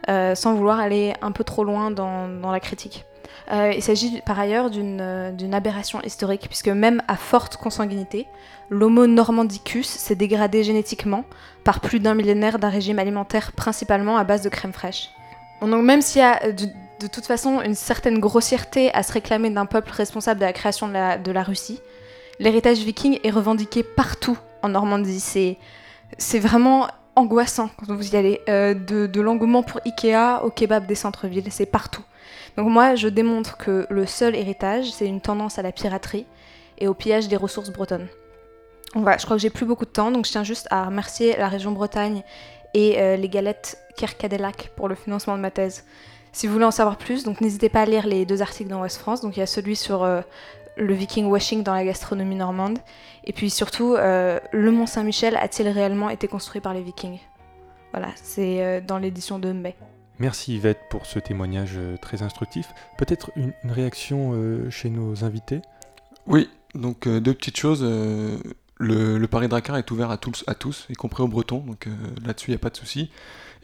sans 0.08 0.54
vouloir 0.54 0.80
aller 0.80 1.14
un 1.22 1.32
peu 1.32 1.46
trop 1.46 1.64
loin 1.64 1.92
dans 1.92 2.52
la 2.52 2.60
critique. 2.60 3.06
Euh, 3.52 3.72
il 3.76 3.82
s'agit 3.82 4.22
par 4.22 4.40
ailleurs 4.40 4.70
d'une 4.70 5.00
euh, 5.02 5.32
d'une 5.32 5.54
aberration 5.54 6.02
historique, 6.02 6.48
puisque 6.48 6.68
même 6.68 7.02
à 7.08 7.16
forte 7.16 7.58
consanguinité, 7.58 8.28
l'Homo 8.70 9.08
normandicus 9.08 9.88
s'est 9.88 10.16
dégradé 10.16 10.64
génétiquement 10.64 11.24
par 11.64 11.80
plus 11.80 12.00
d'un 12.00 12.14
millénaire 12.14 12.60
d'un 12.60 12.70
régime 12.70 13.00
alimentaire 13.00 13.54
principalement 13.54 14.18
à 14.18 14.24
base 14.26 14.42
de 14.42 14.50
crème 14.50 14.74
fraîche. 14.74 15.10
Donc 15.62 15.84
même 15.84 16.02
s'il 16.02 16.22
y 16.22 16.26
a 16.26 16.44
euh, 16.46 16.52
de, 16.52 17.08
toute 17.08 17.26
façon 17.26 17.62
une 17.62 17.76
certaine 17.76 18.20
grossièreté 18.20 18.94
à 18.94 19.02
se 19.02 19.14
réclamer 19.14 19.50
d'un 19.50 19.66
peuple 19.66 19.92
responsable 19.92 20.42
de 20.42 20.46
la 20.46 20.54
création 20.54 20.88
de 20.88 21.32
la, 21.32 21.44
Russie, 21.44 21.80
l'héritage 22.40 22.80
viking 22.80 23.20
est 23.24 23.32
revendiqué 23.32 23.82
partout 23.84 24.38
en 24.62 24.70
Normandie. 24.70 25.22
C'est 26.18 26.40
vraiment 26.40 26.88
angoissant 27.16 27.70
quand 27.78 27.96
vous 27.96 28.14
y 28.14 28.18
allez. 28.18 28.42
De 28.48 29.08
de 29.08 29.22
l'engouement 29.22 29.64
pour 29.64 29.80
Ikea 29.86 30.44
au 30.44 30.50
kebab 30.50 30.86
des 30.86 30.96
centres-villes, 30.96 31.52
c'est 31.52 31.66
partout. 31.66 32.04
Donc 32.58 32.68
moi, 32.70 32.96
je 32.96 33.08
démontre 33.08 33.58
que 33.58 33.86
le 33.90 34.06
seul 34.06 34.36
héritage, 34.36 34.92
c'est 34.92 35.06
une 35.06 35.22
tendance 35.22 35.60
à 35.60 35.62
la 35.62 35.72
piraterie 35.72 36.26
et 36.78 36.88
au 36.88 36.94
pillage 36.94 37.28
des 37.28 37.38
ressources 37.38 37.70
bretonnes. 37.70 38.08
Donc 38.94 39.04
voilà, 39.04 39.18
je 39.18 39.26
crois 39.26 39.36
que 39.36 39.42
j'ai 39.42 39.50
plus 39.50 39.66
beaucoup 39.66 39.86
de 39.86 39.92
temps, 39.92 40.12
donc 40.12 40.26
je 40.26 40.32
tiens 40.32 40.44
juste 40.44 40.68
à 40.72 40.86
remercier 40.86 41.36
la 41.38 41.50
région 41.50 41.72
Bretagne 41.72 42.24
et 42.74 43.00
euh, 43.00 43.16
les 43.16 43.30
galettes 43.30 43.78
Kerkadelac 43.98 44.72
pour 44.76 44.88
le 44.88 44.96
financement 44.96 45.36
de 45.36 45.42
ma 45.42 45.52
thèse. 45.52 45.86
Si 46.32 46.48
vous 46.48 46.54
voulez 46.54 46.66
en 46.66 46.72
savoir 46.72 46.98
plus, 46.98 47.24
donc 47.24 47.42
n'hésitez 47.42 47.70
pas 47.70 47.82
à 47.82 47.86
lire 47.86 48.08
les 48.08 48.26
deux 48.26 48.42
articles 48.42 48.70
dans 48.70 48.82
West 48.82 48.98
France. 48.98 49.22
Donc 49.22 49.36
il 49.36 49.40
y 49.40 49.44
a 49.44 49.48
celui 49.48 49.76
sur 49.76 50.04
euh, 50.04 50.22
le 50.78 50.94
viking 50.94 51.26
washing 51.26 51.64
dans 51.64 51.74
la 51.74 51.84
gastronomie 51.84 52.36
normande, 52.36 52.80
et 53.24 53.34
puis 53.34 53.50
surtout 53.50 53.96
euh, 53.96 54.40
le 54.52 54.72
Mont 54.72 54.86
Saint-Michel 54.86 55.36
a-t-il 55.36 55.68
réellement 55.68 56.10
été 56.10 56.28
construit 56.28 56.62
par 56.62 56.74
les 56.74 56.82
Vikings? 56.82 57.20
Voilà, 57.92 58.10
c'est 58.16 58.82
dans 58.82 59.00
l'édition 59.00 59.40
de 59.40 59.52
mai. 59.52 59.76
Merci 60.20 60.56
Yvette 60.56 60.80
pour 60.90 61.06
ce 61.06 61.20
témoignage 61.20 61.74
euh, 61.78 61.96
très 61.98 62.24
instructif. 62.24 62.74
Peut-être 62.98 63.32
une, 63.36 63.54
une 63.64 63.72
réaction 63.72 64.32
euh, 64.34 64.70
chez 64.72 64.90
nos 64.90 65.24
invités? 65.24 65.62
Oui, 66.26 66.50
donc 66.74 67.06
euh, 67.06 67.20
deux 67.20 67.34
petites 67.34 67.58
choses. 67.58 67.82
euh, 67.84 68.38
le, 68.80 69.18
le 69.18 69.28
Paris 69.28 69.48
Drakkar 69.48 69.78
est 69.78 69.90
ouvert 69.92 70.10
à 70.12 70.18
tous, 70.18 70.44
à 70.48 70.56
tous, 70.56 70.88
y 70.90 70.94
compris 70.94 71.24
aux 71.24 71.28
Bretons, 71.28 71.60
donc 71.60 71.88
euh, 71.88 71.92
là-dessus 72.26 72.52
il 72.52 72.54
n'y 72.54 72.58
a 72.58 72.60
pas 72.60 72.70
de 72.70 72.78
souci. 72.78 73.10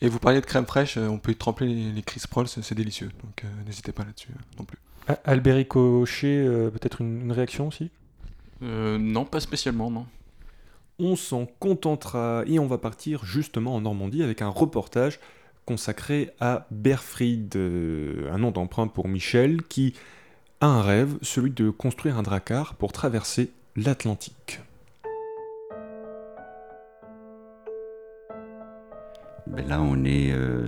Et 0.01 0.09
vous 0.09 0.19
parliez 0.19 0.41
de 0.41 0.45
crème 0.45 0.65
fraîche, 0.65 0.97
euh, 0.97 1.07
on 1.07 1.17
peut 1.17 1.31
y 1.31 1.35
tremper 1.35 1.65
les, 1.65 1.91
les 1.91 2.01
Chris 2.01 2.21
Prolls, 2.29 2.47
c'est 2.47 2.75
délicieux, 2.75 3.09
donc 3.23 3.43
euh, 3.43 3.47
n'hésitez 3.65 3.91
pas 3.91 4.03
là-dessus 4.03 4.29
euh, 4.31 4.41
non 4.59 4.65
plus. 4.65 4.77
Ah, 5.07 5.19
Albéric 5.25 5.75
euh, 5.75 6.69
peut-être 6.69 7.01
une, 7.01 7.21
une 7.21 7.31
réaction 7.31 7.67
aussi? 7.67 7.89
Euh, 8.61 8.97
non, 8.97 9.25
pas 9.25 9.39
spécialement, 9.39 9.91
non. 9.91 10.05
On 10.99 11.15
s'en 11.15 11.45
contentera 11.59 12.43
et 12.45 12.59
on 12.59 12.67
va 12.67 12.77
partir 12.77 13.25
justement 13.25 13.75
en 13.75 13.81
Normandie 13.81 14.23
avec 14.23 14.41
un 14.41 14.49
reportage 14.49 15.19
consacré 15.65 16.31
à 16.39 16.65
Berfried, 16.71 17.55
euh, 17.55 18.31
un 18.31 18.37
nom 18.37 18.51
d'emprunt 18.51 18.87
pour 18.87 19.07
Michel, 19.07 19.63
qui 19.63 19.93
a 20.61 20.67
un 20.67 20.81
rêve, 20.81 21.17
celui 21.21 21.51
de 21.51 21.69
construire 21.69 22.17
un 22.17 22.23
dracar 22.23 22.75
pour 22.75 22.91
traverser 22.91 23.51
l'Atlantique. 23.75 24.61
Ben 29.47 29.67
là, 29.67 29.81
on 29.81 30.03
est 30.05 30.31
euh, 30.31 30.67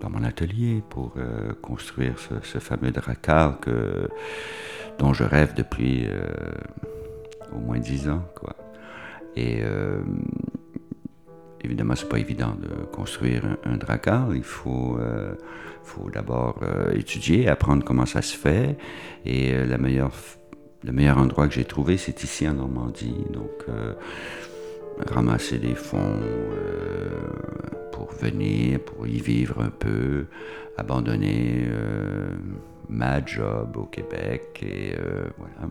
dans, 0.00 0.10
mon 0.10 0.24
atelier 0.24 0.82
pour 0.90 1.14
euh, 1.16 1.52
construire 1.62 2.16
ce, 2.18 2.58
fameux 2.58 2.90
dracar 2.90 3.60
que, 3.60 4.08
dont 4.98 5.12
je 5.12 5.24
rêve 5.24 5.54
depuis 5.54 6.06
au 7.52 7.58
moins 7.58 7.78
dix 7.78 8.08
ans. 8.08 8.22
Quoi. 8.34 8.56
Et 9.36 9.62
évidemment, 11.64 11.94
c'est 11.96 12.08
pas 12.08 12.18
évident 12.18 12.54
de 12.60 12.84
construire 12.86 13.44
un, 13.64 13.72
un. 13.72 14.34
Il 14.34 14.42
faut, 14.42 14.96
euh, 14.98 15.34
d'abord 16.12 16.60
euh, 16.62 16.92
étudier, 16.94 17.48
apprendre 17.48 17.84
comment 17.84 18.06
ça 18.06 18.22
se 18.22 18.36
fait. 18.36 18.76
Et 19.24 19.52
euh, 19.52 19.66
le 19.66 20.92
meilleur 20.92 21.18
endroit 21.18 21.48
que 21.48 21.54
j'ai 21.54 21.64
trouvé, 21.64 21.96
c'est 21.96 22.22
ici 22.24 22.48
en 22.48 22.54
Normandie. 22.54 23.24
Donc, 23.32 23.66
ramasser 25.10 25.58
des 25.58 25.74
fonds 25.74 26.20
pour 27.92 28.12
venir, 28.12 28.80
pour 28.80 29.06
y 29.06 29.20
vivre 29.20 29.60
un 29.60 29.70
peu, 29.70 30.26
abandonner 30.76 31.68
ma 32.88 33.24
job 33.24 33.76
au 33.76 33.84
Québec 33.84 34.64
et 34.66 34.94
voilà. 35.38 35.70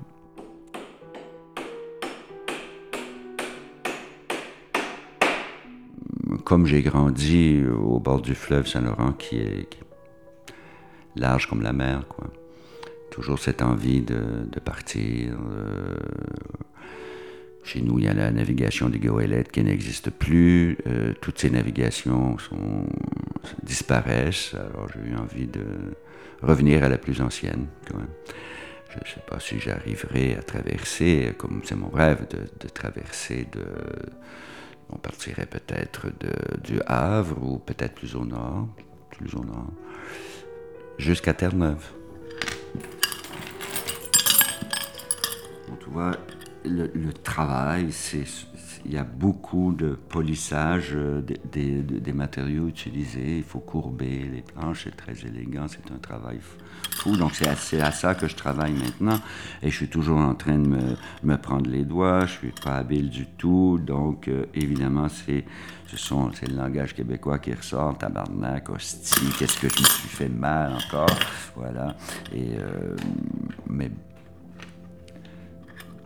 Comme 6.52 6.68
j'ai 6.68 6.82
grandi 6.82 7.64
au 7.66 8.02
bord 8.02 8.22
du 8.22 8.36
fleuve 8.36 8.68
Saint-Laurent 8.68 9.14
qui 9.14 9.38
est, 9.38 9.70
large 11.16 11.48
comme 11.48 11.62
la 11.62 11.72
mer, 11.72 12.06
quoi. 12.10 12.28
Toujours 13.10 13.40
cette 13.40 13.62
envie 13.62 14.02
de, 14.02 14.60
partir. 14.60 15.38
euh, 15.50 15.96
chez 17.64 17.80
nous, 17.80 18.00
il 18.00 18.04
y 18.04 18.10
a 18.10 18.14
la 18.14 18.32
navigation 18.32 18.90
des 18.90 19.00
goélettes 19.00 19.50
qui 19.50 19.64
n'existe 19.64 20.10
plus. 20.10 20.78
Euh, 20.88 21.14
toutes 21.22 21.40
ces 21.40 21.50
navigations 21.50 22.36
disparaissent. 23.64 24.54
Alors 24.54 24.90
j'ai 24.94 25.10
eu 25.10 25.16
envie 25.16 25.48
de 25.48 25.64
revenir 26.42 26.84
à 26.84 26.90
la 26.90 26.98
plus 26.98 27.22
ancienne. 27.22 27.68
Je 27.90 27.96
ne 27.96 29.06
sais 29.06 29.24
pas 29.26 29.40
si 29.40 29.58
j'arriverai 29.58 30.36
à 30.36 30.44
traverser, 30.44 31.34
comme 31.38 31.62
c'est 31.64 31.76
mon 31.76 31.88
rêve 31.88 32.28
de, 32.30 32.40
de 32.60 32.68
traverser 32.68 33.48
de... 33.54 33.64
On 34.92 34.98
partirait 34.98 35.46
peut-être 35.46 36.08
de- 36.20 36.62
du 36.64 36.82
Havre 36.86 37.42
ou 37.44 37.58
peut-être 37.60 37.96
plus 37.96 38.16
au 38.16 38.26
nord, 38.26 38.68
plus 39.12 39.34
au 39.36 39.44
nord, 39.44 39.68
jusqu'à 40.98 41.34
Terre-Neuve. 41.34 41.92
Bon, 45.68 45.76
tu 45.80 45.90
vois, 45.90 46.12
le 46.66 47.12
travail, 47.14 47.92
c'est, 47.92 48.24
il 48.86 48.94
y 48.94 48.98
a 48.98 49.04
beaucoup 49.04 49.74
de 49.74 49.90
polissage 50.10 50.92
euh, 50.94 51.22
des, 51.22 52.14
matériaux 52.14 52.68
utilisés. 52.68 53.38
Il 53.38 53.44
faut 53.44 53.60
courber 53.60 54.30
les 54.32 54.42
planches, 54.42 54.86
c'est 54.86 54.96
très 54.96 55.14
élégant, 55.28 55.68
c'est 55.68 55.92
un 55.94 55.98
travail 55.98 56.40
fou. 56.40 57.16
Donc 57.16 57.34
c'est 57.36 57.82
à, 57.82 57.92
ça 57.92 58.16
que 58.16 58.28
je 58.28 58.36
travaille 58.36 58.74
maintenant. 58.74 59.20
Et 59.62 59.70
je 59.70 59.76
suis 59.76 59.88
toujours 59.88 60.20
en 60.20 60.36
train 60.36 60.58
de 60.58 60.96
me, 61.24 61.38
prendre 61.38 61.70
les 61.70 61.84
doigts. 61.84 62.26
Je 62.26 62.32
suis 62.32 62.54
pas 62.64 62.78
habile 62.78 63.10
du 63.10 63.26
tout. 63.26 63.80
Donc 63.80 64.28
euh, 64.28 64.46
évidemment, 64.54 65.08
c'est 65.10 65.46
le 65.92 66.56
langage 66.56 66.94
québécois 66.96 67.40
qui 67.40 67.54
ressort. 67.54 67.98
Tabarnak, 67.98 68.70
hostie, 68.70 69.30
qu'est-ce 69.38 69.60
que 69.60 69.70
je 69.70 69.80
me 69.82 69.88
suis 69.88 70.10
fait 70.10 70.30
mal 70.30 70.74
encore? 70.74 71.20
Voilà. 71.56 71.96
Et, 72.34 72.58
euh, 72.58 72.96
mais 73.68 73.92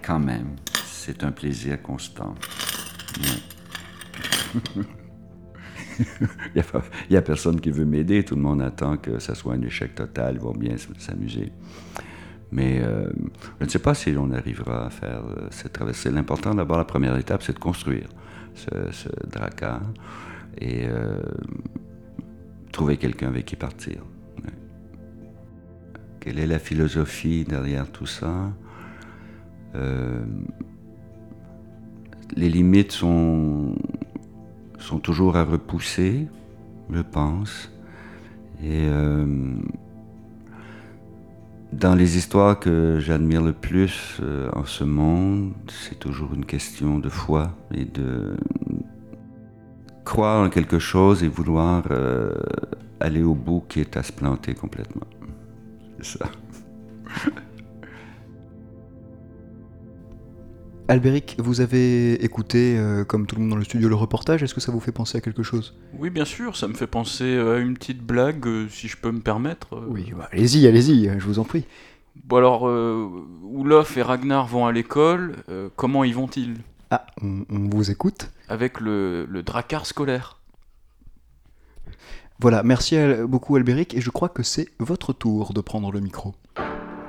quand 0.02 0.20
même, 0.20 0.56
c'est 1.06 1.24
un 1.24 1.32
plaisir 1.32 1.80
constant. 1.84 2.34
Il 6.00 6.64
n'y 7.12 7.16
a, 7.16 7.22
personne 7.22 7.62
qui 7.62 7.70
veut 7.70 7.86
m'aider, 7.86 8.26
tout 8.26 8.36
le 8.36 8.42
monde 8.42 8.62
attend 8.62 8.98
que 8.98 9.20
ça 9.20 9.36
soit 9.36 9.54
un 9.54 9.62
échec 9.62 9.94
total, 9.94 10.36
ils 10.36 10.42
vont 10.42 10.54
bien 10.54 10.76
s'amuser. 10.98 11.52
Mais 12.52 12.82
euh, 12.82 13.08
je 13.60 13.66
ne 13.66 13.70
sais 13.70 13.80
pas 13.80 13.94
si 13.94 14.16
on 14.18 14.32
arrivera 14.32 14.88
à 14.88 14.90
faire 14.90 15.22
euh, 15.26 15.48
cette 15.52 15.74
traversée. 15.74 16.10
L'important, 16.10 16.56
d'abord, 16.56 16.78
la 16.78 16.86
première 16.86 17.16
étape, 17.18 17.44
c'est 17.44 17.54
de 17.54 17.60
construire 17.60 18.10
ce, 18.56 18.92
ce 18.92 19.10
et 20.58 20.88
euh, 20.88 21.22
trouver 22.72 22.98
quelqu'un 22.98 23.28
avec 23.28 23.46
qui 23.46 23.56
partir. 23.56 23.98
Quelle 26.20 26.40
est 26.40 26.48
la 26.48 26.60
philosophie 26.60 27.44
derrière 27.44 27.92
tout 27.92 28.08
ça? 28.08 28.52
Les 32.36 32.50
limites 32.50 32.92
sont, 32.92 33.76
sont 34.80 35.00
toujours 35.00 35.38
à 35.38 35.44
repousser, 35.44 36.28
je 36.90 37.02
pense. 37.02 37.72
Et 38.64 38.88
euh, 38.88 39.26
dans 41.74 41.96
les 41.96 42.18
histoires 42.18 42.60
que 42.60 43.00
j'admire 43.00 43.42
le 43.42 43.54
plus 43.54 44.18
euh, 44.22 44.50
en 44.54 44.66
ce 44.66 44.84
monde, 44.84 45.54
c'est 45.68 46.00
toujours 46.00 46.34
une 46.34 46.46
question 46.46 47.00
de 47.00 47.10
foi 47.10 47.52
et 47.74 47.86
de 47.86 48.38
croire 50.06 50.46
en 50.46 50.50
quelque 50.50 50.80
chose 50.80 51.24
et 51.24 51.28
vouloir 51.28 51.84
euh, 51.92 52.34
aller 53.00 53.24
au 53.24 53.36
bout 53.36 53.66
qui 53.68 53.82
est 53.82 53.98
à 53.98 54.04
se 54.04 54.12
planter 54.12 54.54
complètement. 54.54 55.08
C'est 56.02 56.20
ça. 56.20 56.30
Albéric, 60.88 61.36
vous 61.40 61.62
avez 61.62 62.24
écouté, 62.24 62.78
euh, 62.78 63.04
comme 63.04 63.26
tout 63.26 63.36
le 63.36 63.42
monde 63.42 63.50
dans 63.50 63.56
le 63.58 63.64
studio, 63.64 63.90
le 63.90 63.96
reportage. 63.96 64.44
Est-ce 64.44 64.54
que 64.54 64.62
ça 64.62 64.72
vous 64.72 64.80
fait 64.80 64.92
penser 64.92 65.18
à 65.18 65.22
quelque 65.22 65.42
chose? 65.42 65.76
Oui, 65.98 66.12
bien 66.12 66.26
sûr, 66.26 66.56
ça 66.56 66.68
me 66.68 66.76
fait 66.76 66.86
penser 66.86 67.38
à 67.38 67.58
une 67.58 67.74
petite 67.74 68.04
blague, 68.06 68.46
euh, 68.46 68.68
si 68.70 68.88
je 68.88 68.96
peux 68.96 69.12
me 69.12 69.20
permettre. 69.20 69.76
euh. 69.76 69.88
Oui, 69.90 70.14
bah, 70.16 70.30
allez-y, 70.32 70.68
allez-y, 70.68 71.06
je 71.20 71.26
vous 71.26 71.40
en 71.40 71.44
prie. 71.44 71.66
Bon 72.26 72.38
alors, 72.38 72.68
euh, 72.68 73.10
Olof 73.56 73.98
et 73.98 74.04
Ragnar 74.04 74.46
vont 74.46 74.68
à 74.68 74.72
l'école, 74.72 75.38
euh, 75.50 75.70
comment 75.76 76.04
y 76.04 76.12
vont-ils? 76.12 76.56
Ah, 76.92 77.08
on, 77.24 77.46
on 77.50 77.68
vous 77.70 77.90
écoute. 77.90 78.30
Avec 78.48 78.80
le, 78.80 79.26
le 79.28 79.42
dracar 79.42 79.88
scolaire. 79.88 80.40
Voilà, 82.40 82.62
merci 82.62 82.96
à- 82.96 83.26
beaucoup 83.26 83.56
Albéric, 83.56 83.96
et 83.96 84.02
je 84.02 84.12
crois 84.12 84.30
que 84.30 84.44
c'est 84.44 84.68
votre 84.78 85.14
tour 85.14 85.52
de 85.54 85.62
prendre 85.62 85.92
le 85.92 86.00
micro. 86.00 86.36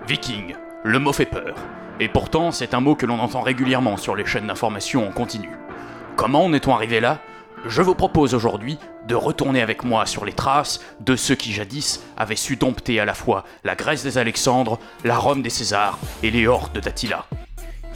Viking, 0.09 0.55
le 0.87 1.01
mot 1.01 1.13
fait 1.13 1.27
peur. 1.27 1.57
Et 1.99 2.07
pourtant, 2.09 2.53
c'est 2.53 2.73
un 2.73 2.79
mot 2.81 2.95
que 2.95 3.07
l'on 3.07 3.19
entend 3.19 3.41
régulièrement 3.41 3.97
sur 3.97 4.15
les 4.15 4.25
chaînes 4.25 4.47
d'information 4.47 5.05
en 5.05 5.11
continu. 5.11 5.51
Comment 6.15 6.45
en 6.45 6.53
est-on 6.53 6.77
arrivé 6.77 7.01
là? 7.01 7.19
Je 7.67 7.83
vous 7.83 7.97
propose 7.97 8.35
aujourd'hui 8.35 8.79
de 9.09 9.17
retourner 9.17 9.61
avec 9.63 9.83
moi 9.83 10.07
sur 10.07 10.25
les 10.25 10.33
traces 10.33 10.81
de 11.01 11.17
ceux 11.17 11.35
qui 11.35 11.53
jadis 11.53 12.05
avaient 12.17 12.37
su 12.37 12.55
dompter 12.55 13.01
à 13.01 13.05
la 13.05 13.15
fois 13.15 13.45
la 13.65 13.75
Grèce 13.75 14.05
des 14.05 14.17
Alexandres, 14.17 14.79
la 15.03 15.19
Rome 15.19 15.43
des 15.43 15.51
Césars 15.51 15.99
et 16.23 16.31
les 16.31 16.47
hordes 16.47 16.79
d'Attila. 16.79 17.27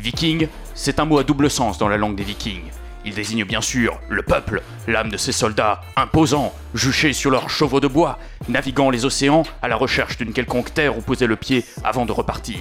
Viking, 0.01 0.49
c'est 0.75 0.99
un 0.99 1.05
mot 1.05 1.21
à 1.21 1.23
double 1.23 1.49
sens 1.49 1.79
dans 1.79 1.89
la 1.89 1.97
langue 1.97 2.17
des 2.17 2.25
Vikings. 2.25 2.73
Il 3.05 3.15
désigne 3.15 3.45
bien 3.45 3.61
sûr 3.61 3.99
le 4.09 4.23
peuple, 4.23 4.63
l'âme 4.87 5.11
de 5.11 5.17
ces 5.17 5.33
soldats, 5.33 5.81
imposants, 5.97 6.53
juchés 6.75 7.13
sur 7.13 7.31
leurs 7.31 7.49
chevaux 7.49 7.81
de 7.81 7.87
bois, 7.87 8.19
naviguant 8.49 8.91
les 8.91 9.05
océans 9.05 9.45
à 9.63 9.69
la 9.69 9.77
recherche 9.77 10.19
d'une 10.19 10.33
quelconque 10.33 10.75
terre 10.75 10.99
où 10.99 11.01
poser 11.01 11.27
le 11.27 11.37
pied 11.37 11.65
avant 11.83 12.05
de 12.05 12.13
repartir. 12.13 12.59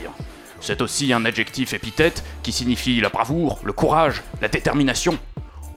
C'est 0.61 0.81
aussi 0.81 1.13
un 1.13 1.25
adjectif 1.25 1.73
épithète 1.73 2.23
qui 2.43 2.51
signifie 2.51 3.01
la 3.01 3.09
bravoure, 3.09 3.59
le 3.63 3.73
courage, 3.73 4.23
la 4.41 4.47
détermination. 4.47 5.17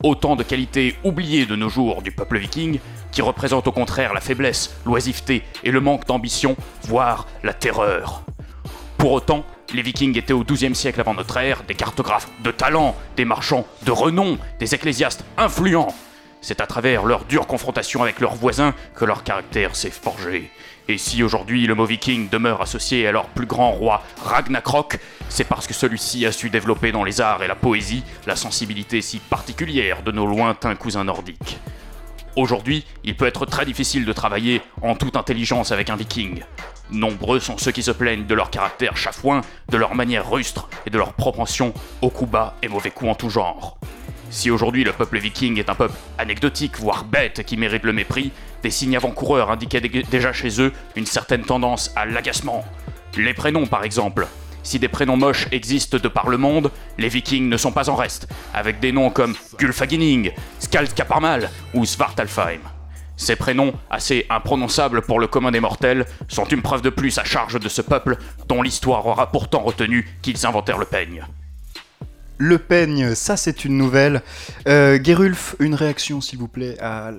Autant 0.02 0.35
de 0.35 0.42
qualités 0.42 0.97
oubliées 1.04 1.47
de 1.47 1.54
nos 1.54 1.69
jours 1.69 2.02
du 2.02 2.11
peuple 2.11 2.38
viking, 2.38 2.81
qui 3.12 3.23
représentent 3.23 3.69
au 3.69 3.73
contraire 3.73 4.14
la 4.14 4.21
faiblesse, 4.21 4.75
l'oisiveté 4.85 5.42
et 5.62 5.71
le 5.71 5.81
manque 5.81 6.07
d'ambition, 6.07 6.57
voire 6.83 7.26
la 7.45 7.52
terreur. 7.52 8.23
Pour 8.99 9.12
autant, 9.12 9.45
les 9.73 9.83
Vikings 9.83 10.17
étaient 10.19 10.33
au 10.33 10.45
XIIe 10.45 10.75
siècle 10.75 11.00
avant 11.00 11.14
notre 11.14 11.37
ère 11.37 11.62
des 11.64 11.75
cartographes 11.75 12.29
de 12.43 12.50
talent, 12.50 12.97
des 13.17 13.25
marchands 13.25 13.67
de 13.85 13.91
renom, 13.91 14.38
des 14.59 14.75
ecclésiastes 14.75 15.25
influents. 15.37 15.95
C'est 16.41 16.61
à 16.61 16.67
travers 16.67 17.05
leur 17.05 17.25
dure 17.25 17.47
confrontation 17.47 18.02
avec 18.02 18.21
leurs 18.21 18.35
voisins 18.35 18.75
que 18.97 19.05
leur 19.05 19.23
caractère 19.23 19.76
s'est 19.76 19.91
forgé. 19.91 20.50
Et 20.88 20.99
si 20.99 21.23
aujourd'hui 21.23 21.67
le 21.67 21.76
mot 21.76 21.87
viking 21.87 22.29
demeure 22.29 22.61
associé 22.61 23.07
à 23.07 23.12
leur 23.12 23.26
plus 23.26 23.47
grand 23.47 23.71
roi 23.71 24.02
Ragnarok, 24.25 24.99
c'est 25.29 25.45
parce 25.45 25.69
que 25.69 25.75
celui-ci 25.75 26.26
a 26.26 26.33
su 26.33 26.50
développer 26.50 26.91
dans 26.91 27.05
les 27.05 27.21
arts 27.21 27.43
et 27.43 27.49
la 27.49 27.55
poésie 27.55 28.02
la 28.26 28.35
sensibilité 28.35 29.00
si 29.00 29.19
particulière 29.19 30.02
de 30.02 30.11
nos 30.11 30.26
lointains 30.26 30.75
cousins 30.75 31.05
nordiques. 31.05 31.59
Aujourd'hui, 32.35 32.85
il 33.05 33.15
peut 33.15 33.27
être 33.27 33.45
très 33.45 33.67
difficile 33.67 34.05
de 34.07 34.12
travailler 34.12 34.62
en 34.81 34.95
toute 34.95 35.17
intelligence 35.17 35.71
avec 35.71 35.91
un 35.91 35.97
viking. 35.97 36.43
Nombreux 36.91 37.41
sont 37.41 37.59
ceux 37.59 37.73
qui 37.73 37.83
se 37.83 37.91
plaignent 37.91 38.27
de 38.27 38.35
leur 38.35 38.51
caractère 38.51 38.97
chafouin, 38.97 39.43
de 39.69 39.77
leur 39.77 39.95
manière 39.95 40.31
rustre 40.31 40.69
et 40.87 40.91
de 40.91 40.97
leur 40.97 41.12
propension 41.12 41.75
aux 42.01 42.11
coups 42.11 42.31
bas 42.31 42.55
et 42.62 42.69
mauvais 42.69 42.91
coups 42.91 43.11
en 43.11 43.15
tout 43.15 43.29
genre. 43.31 43.77
Si 44.31 44.51
aujourd'hui 44.51 44.83
le 44.83 44.93
peuple 44.93 45.19
viking 45.19 45.59
est 45.59 45.69
un 45.69 45.75
peuple 45.75 45.95
anecdotique, 46.17 46.79
voire 46.79 47.05
bête, 47.05 47.45
qui 47.45 47.59
mérite 47.59 47.83
le 47.83 47.93
mépris, 47.93 48.33
des 48.62 48.71
signes 48.71 48.97
avant-coureurs 48.97 49.51
indiquaient 49.51 49.83
dé- 49.83 50.05
déjà 50.11 50.33
chez 50.33 50.61
eux 50.62 50.73
une 50.97 51.05
certaine 51.05 51.43
tendance 51.43 51.93
à 51.97 52.07
l'agacement. 52.07 52.65
Les 53.19 53.35
prénoms 53.35 53.67
par 53.67 53.85
exemple. 53.85 54.27
Si 54.62 54.78
des 54.78 54.88
prénoms 54.88 55.16
moches 55.16 55.49
existent 55.52 55.99
de 55.99 56.09
par 56.09 56.28
le 56.28 56.37
monde, 56.38 56.71
les 56.99 57.09
vikings 57.09 57.49
ne 57.49 57.57
sont 57.57 57.73
pas 57.73 57.90
en 57.90 57.95
reste, 57.97 58.28
avec 58.54 58.81
des 58.81 58.92
noms 58.92 59.11
comme 59.11 59.35
Gulfaginning, 59.59 60.31
Skaldkaparmal 60.61 61.50
ou 61.75 61.85
Svartalfheim. 61.85 62.61
Ces 63.16 63.37
prénoms, 63.37 63.75
assez 63.90 64.26
imprononçables 64.31 65.02
pour 65.02 65.21
le 65.21 65.26
commun 65.26 65.50
des 65.50 65.61
mortels, 65.61 66.07
sont 66.28 66.47
une 66.47 66.62
preuve 66.62 66.83
de 66.83 66.90
plus 66.90 67.19
à 67.19 67.25
charge 67.25 67.61
de 67.61 67.69
ce 67.69 67.83
peuple 67.83 68.16
dont 68.49 68.62
l'histoire 68.62 69.07
aura 69.07 69.31
pourtant 69.31 69.61
retenu 69.61 70.09
qu'ils 70.23 70.47
inventèrent 70.47 70.78
le 70.78 70.87
peigne. 70.87 71.25
Le 72.38 72.59
peigne, 72.59 73.14
ça 73.14 73.37
c'est 73.37 73.64
une 73.64 73.76
nouvelle. 73.76 74.23
Euh, 74.66 74.99
Gerulf, 75.02 75.54
une 75.61 75.75
réaction 75.75 76.21
s'il 76.21 76.38
vous 76.40 76.49
plaît 76.49 76.76
à 76.81 77.12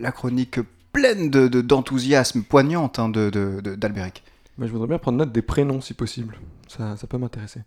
la 0.00 0.10
chronique 0.10 0.58
pleine 0.92 1.30
de- 1.30 1.46
de- 1.48 1.60
d'enthousiasme, 1.60 2.42
poignante 2.42 2.98
hein, 2.98 3.08
d'Albéric. 3.10 4.22
Mais 4.58 4.66
je 4.66 4.72
voudrais 4.72 4.88
bien 4.88 4.98
prendre 4.98 5.18
note 5.18 5.32
des 5.32 5.42
prénoms 5.42 5.80
si 5.80 5.94
possible. 5.94 6.36
Ça, 6.68 6.96
ça 6.96 7.06
peut 7.06 7.18
m'intéresser. 7.18 7.60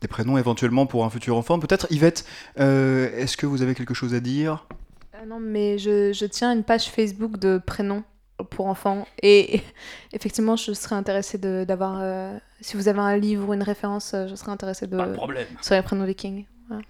Des 0.00 0.08
prénoms 0.08 0.36
éventuellement 0.36 0.86
pour 0.86 1.04
un 1.04 1.10
futur 1.10 1.36
enfant. 1.36 1.58
Peut-être 1.58 1.86
Yvette, 1.90 2.24
euh, 2.58 3.08
est-ce 3.16 3.36
que 3.36 3.46
vous 3.46 3.62
avez 3.62 3.74
quelque 3.74 3.94
chose 3.94 4.14
à 4.14 4.20
dire? 4.20 4.66
Ah 5.14 5.24
non, 5.26 5.38
mais 5.40 5.78
je, 5.78 6.12
je 6.12 6.26
tiens 6.26 6.52
une 6.52 6.64
page 6.64 6.86
Facebook 6.90 7.38
de 7.38 7.58
prénoms 7.64 8.02
pour 8.50 8.66
enfants. 8.66 9.06
Et 9.22 9.62
effectivement, 10.12 10.56
je 10.56 10.72
serais 10.72 10.96
intéressée 10.96 11.38
de- 11.38 11.64
d'avoir. 11.66 11.98
euh, 12.00 12.36
si 12.60 12.76
vous 12.76 12.88
avez 12.88 12.98
un 12.98 13.16
livre 13.16 13.48
ou 13.48 13.54
une 13.54 13.62
référence, 13.62 14.12
euh, 14.14 14.26
je 14.26 14.34
serais 14.34 14.50
intéressée 14.50 14.86
de. 14.88 14.96
Pas 14.96 15.06
de 15.06 15.14
problème. 15.14 15.46
Sur 15.60 15.74
les 15.76 15.82
prénoms 15.82 16.04
vikings. 16.04 16.44
Voilà. 16.68 16.82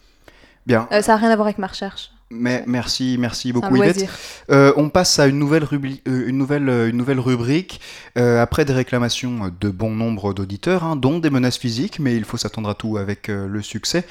Bien. 0.66 0.88
Euh, 0.92 1.02
ça 1.02 1.12
n'a 1.12 1.18
rien 1.18 1.30
à 1.30 1.36
voir 1.36 1.46
avec 1.46 1.58
ma 1.58 1.66
recherche. 1.66 2.10
Mais 2.34 2.64
merci, 2.66 3.16
merci 3.18 3.52
beaucoup 3.52 3.76
Yvette. 3.76 4.08
Euh, 4.50 4.72
on 4.76 4.88
passe 4.88 5.18
à 5.18 5.26
une 5.26 5.38
nouvelle, 5.38 5.64
euh, 5.72 6.28
une 6.28 6.38
nouvelle, 6.38 6.68
euh, 6.68 6.88
une 6.88 6.96
nouvelle 6.96 7.20
rubrique. 7.20 7.80
euh, 8.18 8.42
après 8.42 8.64
des 8.64 8.72
réclamations 8.72 9.52
de 9.60 9.70
bon 9.70 9.90
nombre 9.90 10.34
d'auditeurs, 10.34 10.84
hein, 10.84 10.96
dont 10.96 11.18
des 11.18 11.30
menaces 11.30 11.58
physiques, 11.58 11.98
mais 11.98 12.16
il 12.16 12.24
faut 12.24 12.36
s'attendre 12.36 12.68
à 12.68 12.74
tout 12.74 12.96
avec 12.96 13.28
euh, 13.28 13.46
le 13.46 13.62
succès. 13.62 14.04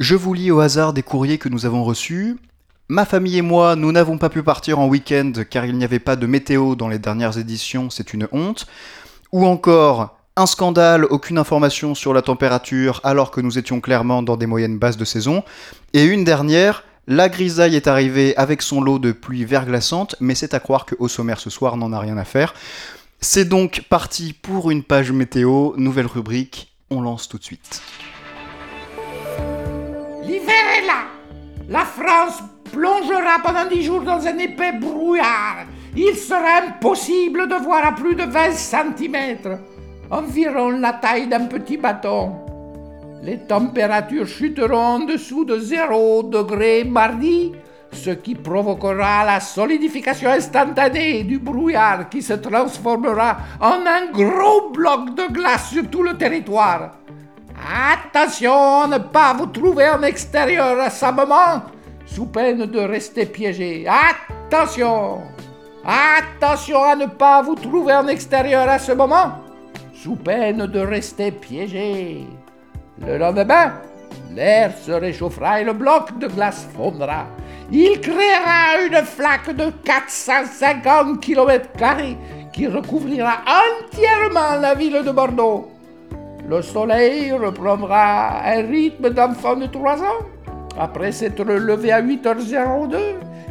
Je 0.00 0.14
vous 0.14 0.34
lis 0.34 0.50
au 0.50 0.60
hasard 0.60 0.92
des 0.92 1.02
courriers 1.02 1.38
que 1.38 1.48
nous 1.48 1.66
avons 1.66 1.84
reçus. 1.84 2.36
Ma 2.88 3.04
famille 3.04 3.38
et 3.38 3.42
moi, 3.42 3.76
nous 3.76 3.92
n'avons 3.92 4.18
pas 4.18 4.28
pu 4.28 4.42
partir 4.42 4.78
en 4.78 4.86
week-end 4.86 5.32
car 5.48 5.64
il 5.64 5.76
n'y 5.76 5.84
avait 5.84 5.98
pas 5.98 6.16
de 6.16 6.26
météo 6.26 6.74
dans 6.74 6.88
les 6.88 6.98
dernières 6.98 7.38
éditions, 7.38 7.90
c'est 7.90 8.12
une 8.12 8.28
honte. 8.32 8.66
Ou 9.32 9.46
encore, 9.46 10.18
un 10.36 10.46
scandale, 10.46 11.04
aucune 11.06 11.38
information 11.38 11.94
sur 11.94 12.12
la 12.12 12.20
température 12.22 13.00
alors 13.04 13.30
que 13.30 13.40
nous 13.40 13.56
étions 13.58 13.80
clairement 13.80 14.22
dans 14.22 14.36
des 14.36 14.46
moyennes 14.46 14.78
basses 14.78 14.96
de 14.96 15.04
saison. 15.04 15.44
Et 15.92 16.04
une 16.04 16.24
dernière, 16.24 16.84
la 17.06 17.28
grisaille 17.28 17.76
est 17.76 17.86
arrivée 17.86 18.34
avec 18.36 18.62
son 18.62 18.80
lot 18.80 18.98
de 18.98 19.12
pluie 19.12 19.44
verglaçante, 19.44 20.16
mais 20.20 20.34
c'est 20.34 20.54
à 20.54 20.60
croire 20.60 20.86
que 20.86 20.94
au 20.98 21.08
sommaire 21.08 21.38
ce 21.38 21.50
soir 21.50 21.76
n'en 21.76 21.92
a 21.92 21.98
rien 21.98 22.16
à 22.16 22.24
faire. 22.24 22.54
C'est 23.20 23.44
donc 23.44 23.82
parti 23.88 24.32
pour 24.32 24.70
une 24.70 24.82
page 24.82 25.12
météo, 25.12 25.72
nouvelle 25.76 26.06
rubrique, 26.06 26.74
on 26.90 27.00
lance 27.00 27.28
tout 27.28 27.38
de 27.38 27.44
suite. 27.44 27.82
L'hiver 30.22 30.64
est 30.78 30.86
là. 30.86 31.04
La 31.68 31.84
France 31.84 32.40
plongera 32.72 33.38
pendant 33.42 33.66
dix 33.66 33.82
jours 33.82 34.02
dans 34.02 34.26
un 34.26 34.38
épais 34.38 34.72
brouillard. 34.72 35.66
Il 35.96 36.16
sera 36.16 36.62
impossible 36.66 37.48
de 37.48 37.54
voir 37.54 37.86
à 37.86 37.92
plus 37.92 38.14
de 38.14 38.24
20 38.24 38.52
cm, 38.52 39.58
environ 40.10 40.70
la 40.70 40.94
taille 40.94 41.28
d'un 41.28 41.46
petit 41.46 41.76
bâton. 41.76 42.43
Les 43.24 43.38
températures 43.38 44.26
chuteront 44.26 44.76
en 44.76 44.98
dessous 45.00 45.46
de 45.46 45.58
0 45.58 46.24
degré 46.24 46.84
mardi, 46.84 47.52
ce 47.90 48.10
qui 48.10 48.34
provoquera 48.34 49.24
la 49.24 49.40
solidification 49.40 50.28
instantanée 50.28 51.22
du 51.22 51.38
brouillard 51.38 52.10
qui 52.10 52.20
se 52.20 52.34
transformera 52.34 53.38
en 53.62 53.80
un 53.86 54.10
gros 54.12 54.68
bloc 54.74 55.14
de 55.14 55.32
glace 55.32 55.70
sur 55.70 55.88
tout 55.88 56.02
le 56.02 56.18
territoire. 56.18 56.98
Attention 57.56 58.82
à 58.82 58.88
ne 58.88 58.98
pas 58.98 59.32
vous 59.32 59.46
trouver 59.46 59.88
en 59.88 60.02
extérieur 60.02 60.78
à 60.78 60.90
ce 60.90 61.10
moment, 61.10 61.62
sous 62.04 62.26
peine 62.26 62.66
de 62.66 62.80
rester 62.80 63.24
piégé. 63.24 63.86
Attention 63.88 65.22
Attention 65.82 66.82
à 66.82 66.94
ne 66.94 67.06
pas 67.06 67.40
vous 67.40 67.54
trouver 67.54 67.94
en 67.94 68.06
extérieur 68.06 68.68
à 68.68 68.78
ce 68.78 68.92
moment, 68.92 69.38
sous 69.94 70.16
peine 70.16 70.66
de 70.66 70.80
rester 70.80 71.30
piégé. 71.30 72.26
Le 73.00 73.18
lendemain, 73.18 73.72
l'air 74.34 74.72
se 74.76 74.92
réchauffera 74.92 75.60
et 75.60 75.64
le 75.64 75.72
bloc 75.72 76.16
de 76.18 76.28
glace 76.28 76.68
fondra. 76.76 77.26
Il 77.72 78.00
créera 78.00 78.86
une 78.86 79.04
flaque 79.04 79.54
de 79.56 79.70
450 79.84 81.20
km 81.20 81.68
qui 82.52 82.68
recouvrira 82.68 83.38
entièrement 83.46 84.60
la 84.60 84.74
ville 84.74 85.02
de 85.04 85.10
Bordeaux. 85.10 85.70
Le 86.48 86.62
soleil 86.62 87.32
reprendra 87.32 88.44
un 88.44 88.62
rythme 88.62 89.10
d'enfant 89.10 89.56
de 89.56 89.66
3 89.66 90.02
ans. 90.02 90.22
Après 90.78 91.10
s'être 91.10 91.42
levé 91.42 91.90
à 91.90 92.02
8h02, 92.02 92.96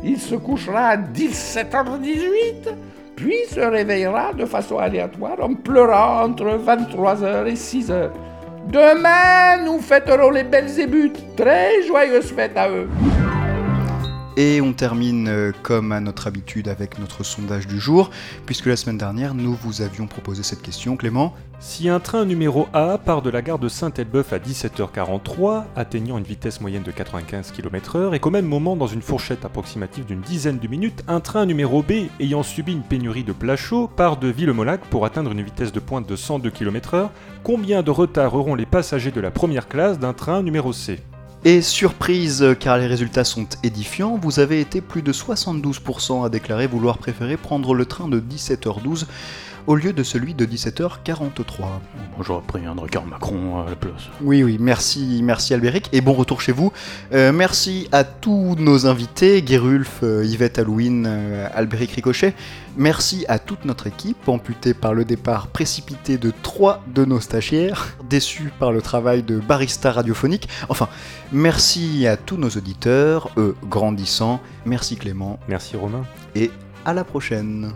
il 0.03 0.19
se 0.19 0.35
couchera 0.35 0.87
à 0.89 0.97
17h18, 0.97 2.75
puis 3.15 3.35
se 3.49 3.59
réveillera 3.59 4.33
de 4.33 4.45
façon 4.45 4.77
aléatoire 4.77 5.37
en 5.41 5.53
pleurant 5.53 6.23
entre 6.23 6.45
23h 6.45 7.47
et 7.47 7.53
6h. 7.53 8.09
Demain, 8.67 9.63
nous 9.65 9.79
fêterons 9.79 10.31
les 10.31 10.43
Belzébuth. 10.43 11.35
Très 11.35 11.83
joyeuse 11.85 12.31
fête 12.31 12.57
à 12.57 12.69
eux. 12.69 12.87
Et 14.35 14.61
on 14.61 14.73
termine 14.73 15.27
euh, 15.27 15.51
comme 15.61 15.91
à 15.91 15.99
notre 15.99 16.25
habitude 16.25 16.67
avec 16.67 16.97
notre 16.97 17.23
sondage 17.23 17.67
du 17.67 17.79
jour, 17.79 18.09
puisque 18.47 18.65
la 18.65 18.75
semaine 18.75 18.97
dernière 18.97 19.35
nous 19.35 19.53
vous 19.53 19.83
avions 19.83 20.07
proposé 20.07 20.41
cette 20.41 20.63
question, 20.63 20.97
Clément. 20.97 21.35
Si 21.59 21.87
un 21.87 21.99
train 21.99 22.25
numéro 22.25 22.67
A 22.73 22.97
part 22.97 23.21
de 23.21 23.29
la 23.29 23.43
gare 23.43 23.59
de 23.59 23.69
Saint-Elbeuf 23.69 24.33
à 24.33 24.39
17h43, 24.39 25.65
atteignant 25.75 26.17
une 26.17 26.23
vitesse 26.23 26.61
moyenne 26.61 26.81
de 26.81 26.89
95 26.89 27.51
km/h, 27.51 28.15
et 28.15 28.19
qu'au 28.19 28.31
même 28.31 28.47
moment, 28.47 28.75
dans 28.75 28.87
une 28.87 29.03
fourchette 29.03 29.45
approximative 29.45 30.05
d'une 30.05 30.21
dizaine 30.21 30.57
de 30.57 30.67
minutes, 30.67 31.03
un 31.07 31.19
train 31.19 31.45
numéro 31.45 31.83
B, 31.83 32.07
ayant 32.19 32.41
subi 32.41 32.71
une 32.71 32.81
pénurie 32.81 33.23
de 33.23 33.33
plats 33.33 33.55
chauds, 33.55 33.87
part 33.87 34.17
de 34.17 34.29
Villemolac 34.29 34.81
pour 34.89 35.05
atteindre 35.05 35.31
une 35.31 35.43
vitesse 35.43 35.71
de 35.71 35.79
pointe 35.79 36.09
de 36.09 36.15
102 36.15 36.49
km/h, 36.49 37.09
combien 37.43 37.83
de 37.83 37.91
retard 37.91 38.33
auront 38.33 38.55
les 38.55 38.65
passagers 38.65 39.11
de 39.11 39.21
la 39.21 39.29
première 39.29 39.67
classe 39.67 39.99
d'un 39.99 40.13
train 40.13 40.41
numéro 40.41 40.73
C? 40.73 40.99
Et 41.45 41.61
surprise, 41.61 42.55
car 42.57 42.77
les 42.77 42.85
résultats 42.87 43.25
sont 43.25 43.47
édifiants, 43.63 44.15
vous 44.15 44.39
avez 44.39 44.61
été 44.61 44.79
plus 44.79 45.01
de 45.01 45.11
72% 45.11 46.25
à 46.25 46.29
déclarer 46.29 46.67
vouloir 46.67 46.97
préférer 46.97 47.35
prendre 47.35 47.73
le 47.73 47.85
train 47.85 48.07
de 48.07 48.21
17h12 48.21 49.07
au 49.67 49.75
lieu 49.75 49.93
de 49.93 50.03
celui 50.03 50.33
de 50.33 50.45
17h43. 50.45 51.59
Moi 51.59 51.79
j'aurais 52.21 52.43
pris 52.45 52.65
un 52.65 52.75
Drucker 52.75 53.01
Macron 53.09 53.61
à 53.61 53.69
la 53.69 53.75
place. 53.75 54.09
Oui, 54.21 54.43
oui, 54.43 54.57
merci, 54.59 55.21
merci 55.23 55.53
Albéric, 55.53 55.89
et 55.91 56.01
bon 56.01 56.13
retour 56.13 56.41
chez 56.41 56.51
vous. 56.51 56.71
Euh, 57.13 57.31
merci 57.31 57.87
à 57.91 58.03
tous 58.03 58.55
nos 58.55 58.87
invités, 58.87 59.43
Gerulf, 59.45 59.99
euh, 60.03 60.25
Yvette 60.25 60.59
Halloween, 60.59 61.05
euh, 61.07 61.47
Albéric 61.53 61.91
Ricochet. 61.91 62.33
Merci 62.75 63.25
à 63.27 63.39
toute 63.39 63.65
notre 63.65 63.87
équipe, 63.87 64.27
amputée 64.27 64.73
par 64.73 64.93
le 64.93 65.05
départ 65.05 65.47
précipité 65.47 66.17
de 66.17 66.31
trois 66.41 66.83
de 66.93 67.05
nos 67.05 67.19
stagiaires, 67.19 67.95
déçus 68.09 68.51
par 68.59 68.71
le 68.71 68.81
travail 68.81 69.23
de 69.23 69.39
barista 69.39 69.91
radiophonique. 69.91 70.49
Enfin, 70.69 70.89
merci 71.31 72.07
à 72.07 72.17
tous 72.17 72.37
nos 72.37 72.49
auditeurs, 72.49 73.29
eux 73.37 73.55
grandissants. 73.69 74.41
Merci 74.65 74.95
Clément. 74.95 75.39
Merci 75.47 75.77
Romain. 75.77 76.03
Et 76.35 76.51
à 76.85 76.93
la 76.93 77.03
prochaine. 77.03 77.73